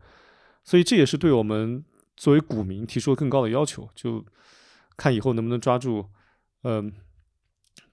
[0.63, 1.85] 所以这也是对我们
[2.17, 4.25] 作为股民提出了更高的要求，就
[4.99, 6.05] 看以后能不能抓住，
[6.65, 6.93] 嗯，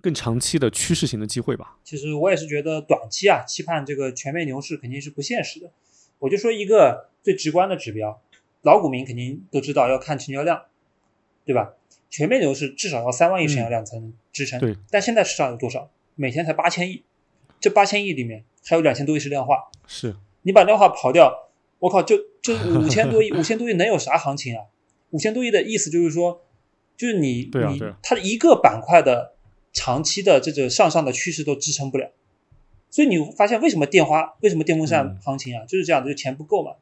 [0.02, 1.78] 更长期的趋势型的机会吧。
[1.84, 5.72] 其实我也是觉得短期啊，期盼这个全面牛市肯定是不现实的。
[6.20, 8.22] 我就说一个最直观的指标，
[8.64, 10.64] 老股民肯定都知道要看成交量，
[11.46, 11.76] 对吧？
[12.10, 14.76] 全面牛市至少要三万亿成交量才能支撑，对。
[14.90, 15.90] 但现在市场有多少？
[16.16, 17.04] 每天才八千亿，
[17.60, 19.70] 这八千亿里面还有两千多亿是量化。
[19.86, 21.50] 是，你把量化刨掉，
[21.80, 24.64] 我靠，就就五千多亿，五千多亿能有啥行情啊？
[25.10, 26.45] 五千多亿的意思就是说，
[26.98, 29.34] 就是你你它的一个板块的
[29.74, 32.12] 长期的这个向上的趋势都支撑不了，
[32.90, 36.74] 所以你发现为什么电花为什么电风扇行情啊，就是这样的，就钱不够嘛。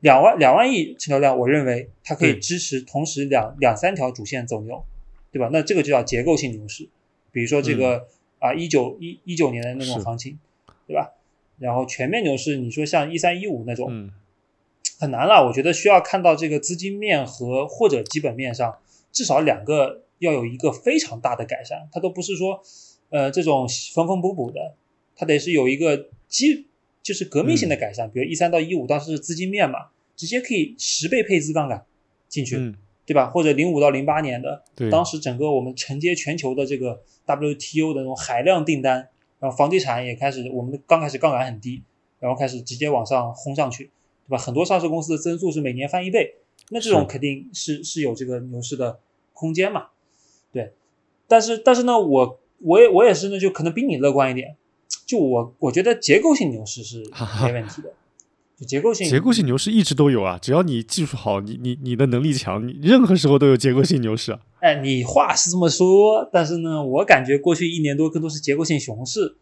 [0.00, 4.84] 两万两万亿成交量，我认为它可以支持同时两两三条主线走牛，
[5.30, 5.48] 对吧？
[5.52, 6.88] 那这个就叫结构性牛市，
[7.30, 8.08] 比如说这个
[8.40, 10.40] 啊一九一一九年的那种行情，
[10.88, 11.12] 对吧？
[11.60, 14.10] 然后全面牛市，你说像一三一五那种，
[14.98, 15.46] 很难了。
[15.46, 18.78] 我觉得需要看到这个资金面和或者基本面上
[19.12, 22.60] 至少两个要有一个非常大的改善，它都不是说
[23.10, 24.74] 呃这种缝缝补补的，
[25.14, 26.66] 它得是有一个基。
[27.02, 31.84] 就是革命性的改善，比如一三到一五当时是资金面嘛，直接可以十倍配资杠杆
[32.28, 32.54] 进去，
[33.04, 33.28] 对吧？
[33.28, 39.08] 或者零五到零八年的，当时整个我们承接全球的这个 WTO 的那种海量订单，
[39.40, 41.82] 然后房地产也开始，我们刚开始杠杆很低，
[42.20, 43.90] 然后开始直接往上轰上去，
[44.28, 44.38] 对吧？
[44.38, 46.36] 很多上市公司的增速是每年翻一倍，
[46.70, 48.98] 那这种肯定是是有这个牛市的
[49.32, 49.86] 空间嘛，
[50.52, 50.72] 对。
[51.28, 54.56] 但是但是呢，我我也我也是呢，就可能比你乐观一点。
[55.06, 57.02] 就我我觉得结构性牛市是
[57.42, 57.92] 没问题的，
[58.58, 64.38] 就结构性结构性牛市一直都有啊，只要你技术好，你你你的能力强，你任何时候都有结构性牛市。
[64.60, 69.36] 哎，你话是这么说，但是呢，我感觉过去一年多更多是结构性熊市，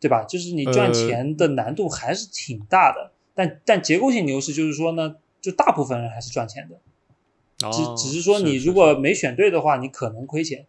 [0.00, 0.24] 对吧？
[0.24, 10.66] 就是你赚钱的难度还是挺大的，但但结构性牛市就是说呢，就大部分人还是赚钱的，只只是说你如果没选对的话，你可能亏钱，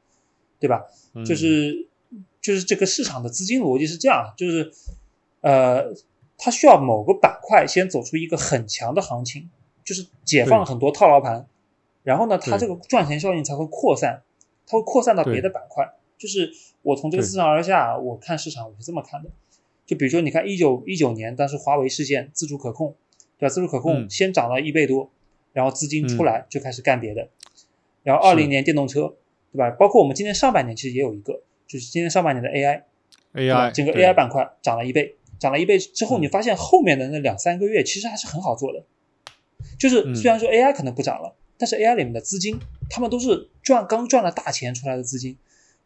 [0.59, 0.86] 对吧？
[1.26, 1.88] 就是。
[2.41, 4.72] 就是这个市场的资金逻辑是这样，就是，
[5.41, 5.93] 呃，
[6.38, 9.49] 它需要某个板块先走出一个很强的行情，
[9.84, 11.45] 就是解放很多套牢盘，
[12.01, 14.24] 然后呢，它这个赚钱效应才会扩散，
[14.65, 15.93] 它会扩散到别的板块。
[16.17, 16.49] 就是
[16.82, 19.30] 我从这个自上而下，我看市场我是这么看的。
[19.86, 22.95] 就比如说，你看一九一九年当时华为事件，自主可控，
[23.39, 23.49] 对吧？
[23.49, 25.09] 自主可控先涨了一倍多，
[25.53, 27.29] 然后资金出来就开始干别的，
[28.03, 29.15] 然后二零年电动车，
[29.51, 29.71] 对吧？
[29.71, 31.41] 包括我们今年上半年其实也有一个。
[31.67, 38.83] 就是今年上半年的 AI，AI 整个 AI 板块涨了一倍，涨了一倍之后，你发现后面的那两三个月其实还是很好做的。
[39.77, 42.57] 就是虽然说 AI 可能不涨了，但是 AI 里面的资金，
[42.89, 45.37] 他们都是赚刚赚了大钱出来的资金，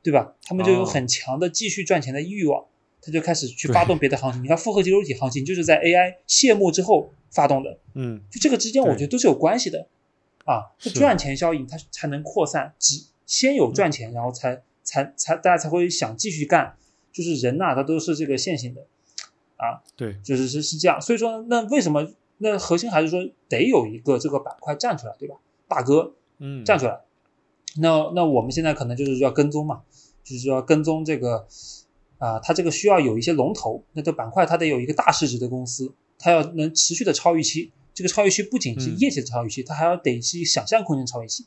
[0.02, 0.36] 对吧？
[0.46, 2.64] 他们就有很强的继续赚钱的欲望，
[3.04, 4.42] 他就开始去发动别的行情。
[4.42, 9.88] 你看复合结构体行情就是在 AI 谢幕之后发动的，嗯，就这个之间我觉得都是有关系的
[10.46, 10.72] 啊。
[10.80, 14.64] 是赚钱效应它才能扩散，只先有赚钱，然后才。
[14.86, 16.76] 才才大家才会想继续干。
[17.10, 18.86] 就是人呐，他都是这个线性的，
[19.56, 21.00] 啊，对，就是是是这样。
[21.00, 22.06] 所以说，那为什么
[22.40, 25.36] 那核心还是说得有一个这个板块站出来，对吧？
[25.70, 27.00] 大哥，嗯，站出来。
[27.78, 29.84] 那那我们现在可能就是要跟踪嘛，
[30.22, 31.48] 就是要跟踪这个
[32.24, 37.72] 啊，它这个需要有一些龙头，那这板块它得有一个大市值的公司，它要能持续的超预期。
[37.94, 41.46] 这个超预期不仅是业绩的超预期，它还要得是想象空间超预期。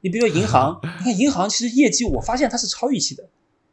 [0.00, 3.28] 你比如说银行， 你看银行其实业绩，我发现它是超预期的，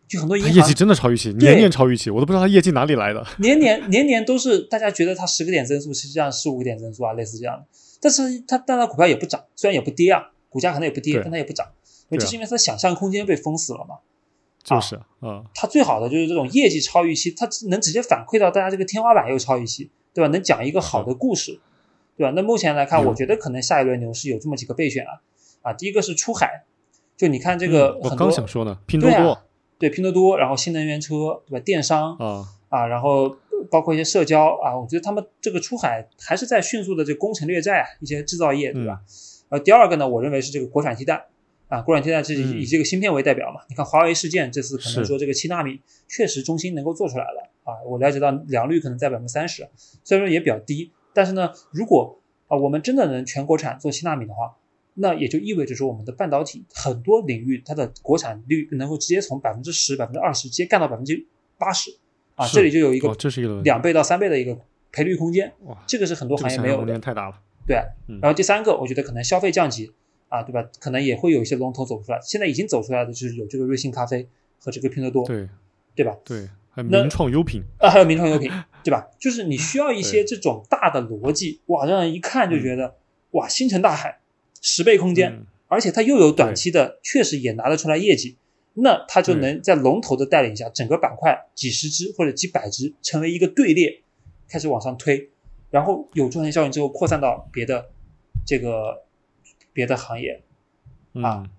[0.08, 3.26] 就很多银行业绩真的超预期，年年超预期，我都不知道它业绩哪里来的。
[3.40, 7.66] 年年年年都是大家觉得它十个点增速，实际上十五个点增速啊，类似这样的。
[8.00, 11.68] 但是它但它股票也不涨，虽然也不跌啊，股价可能也不跌，但它也不涨。
[12.12, 13.96] 就是因为它的想象空间被封死了嘛，
[14.64, 20.30] 就是啊，它最好的就是这种业绩超预期，它能直接反馈到大家这个天花板又超预期，对吧？
[20.30, 21.60] 能讲一个好的故事，
[22.16, 22.32] 对吧？
[22.34, 25.20] 那目前来看，我觉得可能下一轮牛市有这么几个备选啊，
[25.64, 26.64] 啊，第一个是出海，
[27.18, 29.38] 就你看这个，我刚想说呢，拼多多，
[29.78, 31.60] 对拼多多，然后新能源车，对吧？
[31.60, 33.36] 电商啊啊，然后
[33.70, 39.02] 包括一些社交啊，我觉得他们这个出海还是在迅速的这攻城略寨啊，一些制造业，对吧？
[39.50, 41.26] 呃，第二个呢，我认为是这个国产替代。
[41.74, 43.60] 啊，国产替代是以这个芯片为代表嘛？
[43.68, 47.74] 你看华为事件，这次可能说这个七纳米确实中芯能够做出来了啊。
[47.88, 49.68] 我了解到良率可能在百分之三十，
[50.04, 54.56] 虽然说也比较低，但是呢，如果啊我们真的能全国产做七纳米的话，
[54.94, 61.26] 那也就意味着说我们的半导体很多领域它的国产率能够直接从百分之十、百分之二十直接干到百分之
[61.58, 61.90] 八十
[62.36, 64.56] 啊，这里就有一个这是一个两倍到三倍的一个
[64.92, 65.52] 赔率空间，
[65.88, 67.40] 这个是很多行业没有的，太大了。
[67.66, 67.78] 对，
[68.22, 69.92] 然后第三个，我觉得可能消费降级。
[70.34, 70.68] 啊，对吧？
[70.80, 74.28] 可能也会有一些龙头走出来，现在已经走出来的就是有这个瑞幸咖啡
[74.60, 75.48] 和这个拼多多，对
[75.96, 76.18] 对吧？
[76.26, 78.52] 对，还有名创优品 啊，还有名创优品，
[78.84, 79.08] 对吧？
[79.20, 82.96] 就是你需要一些这种大的逻辑，哇，让人一看就觉得
[83.34, 84.22] 哇，星辰大海，
[84.60, 88.36] 十倍空间，而且它又有短期的，确实也拿得出来业绩，
[88.74, 94.02] 那它就能在龙头的带领下，整个板块几十只或者几百只成为一个队列，
[94.50, 95.30] 开始往上推，
[95.70, 97.92] 然后有赚钱效应之后扩散到别的
[98.48, 99.03] 这个。
[99.74, 100.44] 别的行业，
[101.14, 101.50] 啊，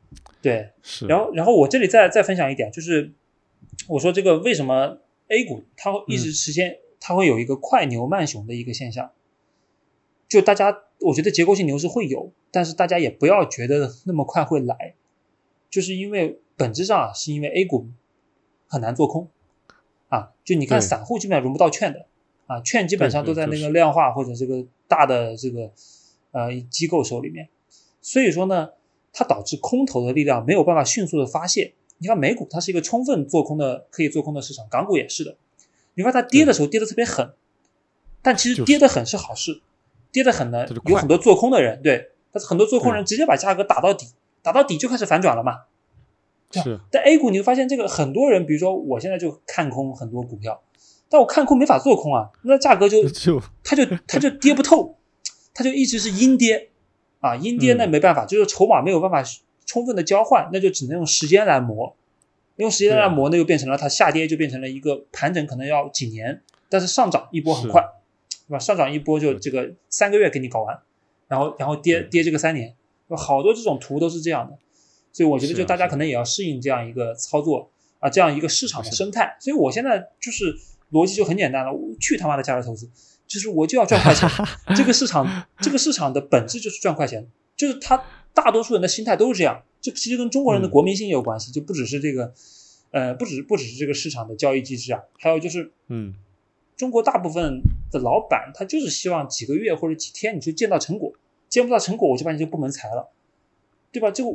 [0.41, 1.07] 对，是。
[1.07, 3.13] 然后，然后我这里再再分享一点，就是
[3.89, 4.99] 我说这个为什么
[5.29, 9.11] A 股它会一直实现，它会有一个快牛慢熊的一个现象。
[10.29, 14.95] 就大家，我觉得结构性牛市会有，但是大家也不要觉得那么快会来，
[15.69, 17.89] 就是因为本质上啊，是因为 A 股
[18.69, 19.29] 很难做空
[20.09, 20.33] 啊。
[20.45, 22.07] 就你看，散户基本上融不到券的
[22.47, 25.71] 啊，券基本上都在那个量化或者这个大的这个
[26.33, 27.49] 呃机构手里面。
[28.05, 28.69] 所以说呢，
[29.15, 31.73] 它导致空头的力量没有办法迅速的发泄。
[31.97, 35.39] 你看美股，它是一个充分做空的、可以做空的市场，港股也是的。
[35.95, 37.33] 你看它跌的时候跌的特别狠，
[38.21, 39.63] 但其实跌的狠是好事，
[40.13, 44.09] 跌的狠呢，有很多做空的人，对，但是很多做空人直接把价格打到底，
[44.43, 45.63] 打到底就开始反转了嘛。
[46.51, 46.79] 是。
[46.91, 50.63] 但 A 股你会发现，这个很多人，比如说我现在就看空很多股票，
[51.09, 54.99] 但我看空没法做空啊，那价格就 就它就它就跌不透，
[55.55, 56.69] 它就一直是阴跌。
[57.25, 59.25] 啊，阴跌那没办法，就是筹码没有办法
[59.65, 61.97] 充分的交换，那就只能用时间来磨，
[62.57, 67.83] 用时间来磨，那就变成了它下跌就变成了一个盘整，可能要几年，但是上涨一波很快，
[68.47, 68.59] 对吧？
[68.59, 70.79] 上涨一波就这个三个月给你搞完，
[71.27, 72.75] 然后然后跌跌这个三年，
[73.17, 74.59] 好多这种图都是这样的，
[75.11, 77.71] 所以我觉得就大家可能也要适应这样一个操作
[78.01, 79.35] 啊，这样一个市场的生态。
[79.41, 80.55] 所以我现在就是
[80.93, 82.91] 逻辑就很简单了，去他妈的价值投资。
[83.27, 84.29] 就是我就要赚快钱，
[84.77, 89.63] 这个市场这个市场的本质就是赚快钱，就是他大多数人的心态都是这样。
[89.81, 92.33] 这其实跟中国人的国民性有关系，就不只是这个，
[92.91, 96.15] 呃，不只不只是这个市场的交易机制啊，还有就是，嗯，
[96.77, 97.61] 中国大部分
[97.91, 101.13] 的老板他就是希望几个月或者几天你就见到成果，
[101.49, 103.11] 见不到成果我就把你这个部门裁了，
[103.93, 104.11] 对吧？
[104.11, 104.31] 这个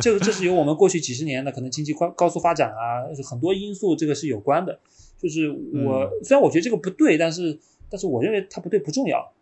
[0.00, 4.80] 这个这是由我们过去几十年的可能经济快高速发展啊，很多因素这个是有关的。
[5.20, 7.58] 就是我虽然我觉得这个不对，但是。
[7.90, 9.32] 但是我认为它不对不重要，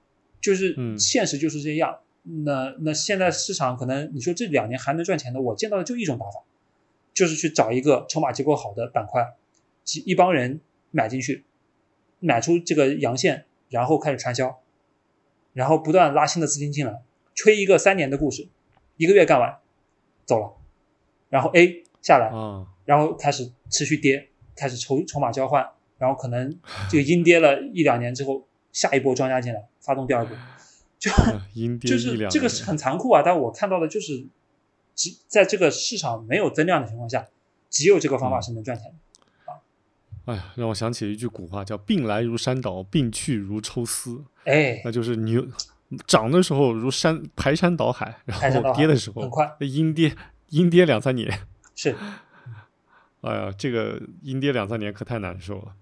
[0.40, 1.98] 就是现实就是这样。
[2.44, 6.42] 那那现在市场可能你说这两年还能赚钱的，我见到的就一种打法，
[7.14, 9.34] 就是去找一个筹码结构好的板块，
[9.84, 11.44] 几一帮人买进去，
[12.18, 14.58] 买出这个阳线，然后开始传销，
[15.52, 17.00] 然后不断拉新的资金进来，
[17.34, 18.48] 吹一个三年的故事，
[18.96, 19.58] 一个月干完
[20.24, 20.52] 走了，
[21.28, 22.30] 然后 A 下来，
[22.84, 25.68] 然后开始持续跌，开始筹筹码交换。
[25.98, 26.54] 然后可能
[26.90, 30.36] 这个阴跌了一两年之后，下一波庄家进来，发动第二波，
[30.98, 31.10] 就
[31.54, 33.22] 阴跌就是这个是很残酷啊。
[33.24, 34.26] 但我看到的就是，
[34.94, 37.26] 只在这个市场没有增量的情况下，
[37.70, 39.60] 只有这个方法是能赚钱的啊。
[40.26, 44.24] 哎呀，让我想起一句古话，叫“病来如山倒，病去如抽丝”。
[44.44, 45.42] 哎，那就是你
[46.06, 50.14] 涨的时候如山排山倒海，然后跌的时候很快阴跌
[50.48, 51.40] 阴跌两三年
[51.74, 51.96] 是。
[53.22, 55.74] 哎呀，这个阴跌两三年可太难受了。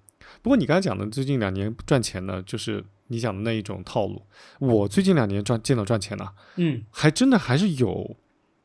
[0.42, 4.22] 不过你刚才讲的最近两年赚钱呢，就是你讲的那一种套路。
[4.58, 8.16] 我最近两年赚见到赚钱呢，嗯，还真的还是有，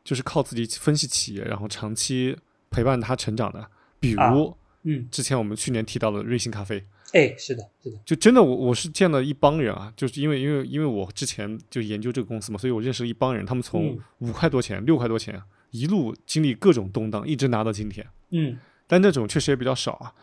[0.03, 2.38] 就是靠自己分析企业，然后长期
[2.70, 3.66] 陪伴他成长的。
[3.99, 15.41] 比如，嗯，之前我们去年提到的瑞幸咖啡，哎，是的，是的，就真的我我是见了一帮人啊，就是因为因为因为我之前就研究这个公司嘛，所以我认识了一帮人，他们从五块多钱、六块多钱
[15.72, 18.05] 一路经历各种动荡，一直拿到今天。
[18.32, 18.57] 嗯，
[18.88, 20.14] 但那种确实也比较少啊，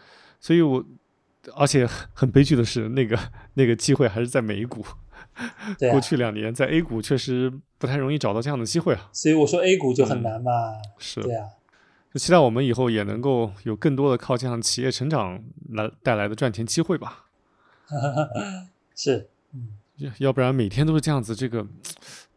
[0.40, 0.84] 所以我。
[1.54, 3.18] 而且很悲剧的是，那个
[3.54, 4.84] 那个机会还是在美股。
[5.90, 9.10] 过去两年在 A 股确实不太容易找到这样的机会啊。
[9.12, 10.50] 所以我说 A 股就很难嘛。
[10.98, 11.20] 是。
[11.20, 11.46] 对啊。
[12.12, 15.42] 就期待我们以后也能够有更多的靠这样企业成长
[15.72, 17.26] 来带来的赚钱机会吧。
[18.96, 19.28] 是。
[19.52, 19.76] 嗯。
[20.18, 21.66] 要不然每天都是这样子，这个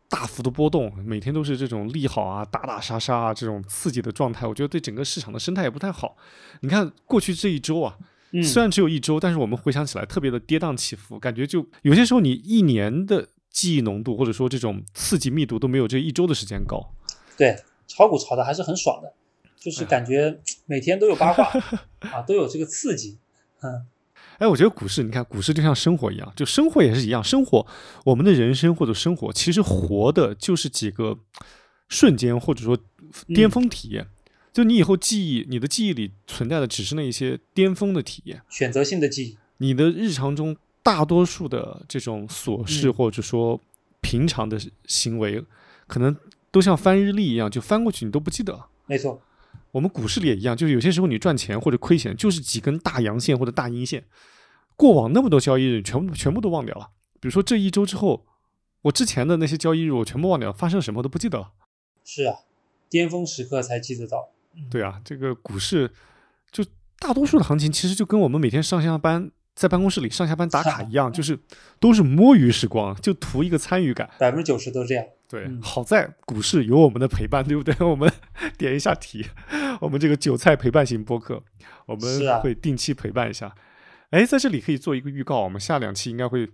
[0.10, 6.18] 大幅的波动，每天都是这种利好啊、打打杀杀啊这种刺激的状态，我觉得对整个市场的生态也不太好。
[6.60, 7.98] 你看过去这一周啊。
[8.44, 16.94] 虽然只有一周，但是我们回想起来特别的跌宕起伏，感觉就有些时候你一年的记忆浓度或者说这种刺激密度都没有这一周的时间高。
[17.36, 17.58] 对，
[17.88, 19.12] 炒股炒的还是很爽的，
[19.58, 21.46] 就是感觉每天都有八卦
[22.12, 23.18] 啊，都有这个刺激。
[23.62, 23.86] 嗯，
[24.38, 27.66] 哎，我觉得股市，你看股市就像生活一样，就生活也是一样，生活
[28.06, 31.18] 我们的人生或者生活其实活的就是几个
[31.88, 32.78] 瞬间或者说
[33.28, 34.08] 巅峰体验。
[34.52, 39.38] 就你以后记忆，你的记忆里存在的只是那一些巅峰的体验，选择性的记忆。
[39.58, 43.60] 你的日常中大多数的这种琐事或者说
[44.02, 45.44] 平常的行为，
[45.86, 46.16] 可能
[46.50, 48.66] 都像翻日历一样，就翻过去你都不记得。
[48.86, 49.22] 没错，
[49.72, 54.04] 我们股市里也一样，就是有些时候你赚钱或者亏钱，就是几根大阳线或者大阴线，
[54.76, 56.90] 过往那么多交易日全部全部都忘掉了。
[57.20, 58.26] 比如说这一周之后，
[58.84, 61.52] 我之前的那些交易日我全部忘掉了，发生什么都不记得了。
[62.04, 62.38] 是啊，
[62.90, 64.30] 巅峰时刻才记得到。
[64.70, 65.90] 对啊，这个股市
[66.52, 66.64] 就
[67.00, 71.40] 大多数的行情，其实就跟我们每天上下班在办公室里上下班打卡一样，就是
[71.80, 74.10] 都是摸鱼时光，就图一个参与感。
[74.20, 75.06] 百分之九十都这样。
[75.28, 77.76] 对，好在股市有我们的陪伴，对不对？
[77.86, 78.12] 我们
[78.58, 79.26] 点一下题，
[79.80, 81.44] 我们这个韭菜陪伴型播客，
[81.86, 83.54] 我们会定期陪伴一下。
[84.10, 86.50] 哎，在这里可以做一个预告，我们下两期应该会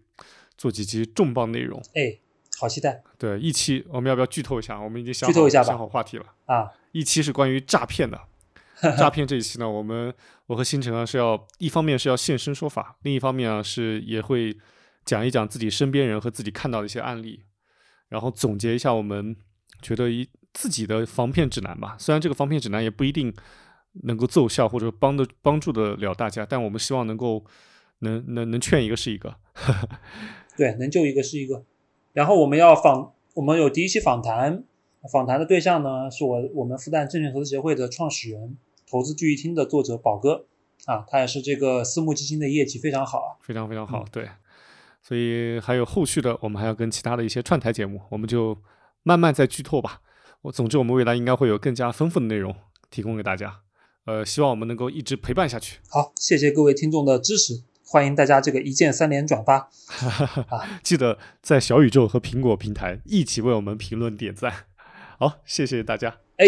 [0.58, 1.82] 做几集重磅内容。
[1.94, 2.20] 哎。
[2.60, 3.04] 好期待！
[3.18, 4.80] 对，一期我们要不要剧透一下？
[4.80, 6.72] 我们已经想好想好话题了啊！
[6.92, 8.20] 一期是关于诈骗的，
[8.98, 10.14] 诈骗这一期呢，我们
[10.48, 14.58] 我和星辰啊是要一方面是要现身说法，另一方面啊是也会
[15.04, 17.44] 讲一讲自己身边人和自己看到的一些案例，
[18.10, 19.36] 然后总结一下我们
[19.82, 21.98] 觉得一自己的防骗指南吧。
[22.00, 23.34] 虽然这个防骗指南也不一定
[24.04, 27.44] 能够奏效或者帮的帮助得了大家，但我们希望能够
[28.00, 29.36] 能能能劝一个是一个，
[30.56, 31.66] 对，能救一个是一个。
[32.16, 34.64] 然后我们要访，我们有第一期访谈，
[35.12, 38.56] 访谈的对象呢是我我们复旦证券投资协会的创始人，
[38.90, 40.46] 投资聚义厅的作者宝哥，
[40.86, 44.30] 啊，他也是这个私募基金的业绩非常好啊，非常非常好，对，
[45.02, 48.58] 所以还有后续的，我们还要跟其他的一些串台节目，我们就
[49.04, 50.00] 慢慢再剧透吧。
[50.44, 52.56] 我总之我们未来应该会有更加丰富的内容
[52.90, 53.60] 提供给大家，
[54.06, 55.80] 呃，希望我们能够一直陪伴下去。
[55.90, 57.64] 好，谢谢各位听众的支持。
[57.86, 59.70] 欢迎大家这个一键三连转发
[60.50, 60.80] 啊！
[60.84, 64.52] 记得在小宇宙和苹果平台一起为我们评论点赞。
[65.20, 66.18] 好，谢谢大家。
[66.38, 66.48] 哎，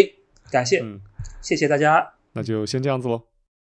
[0.50, 1.00] 感谢，嗯，
[1.40, 2.14] 谢谢大家。
[2.32, 3.22] 那就先这样子喽。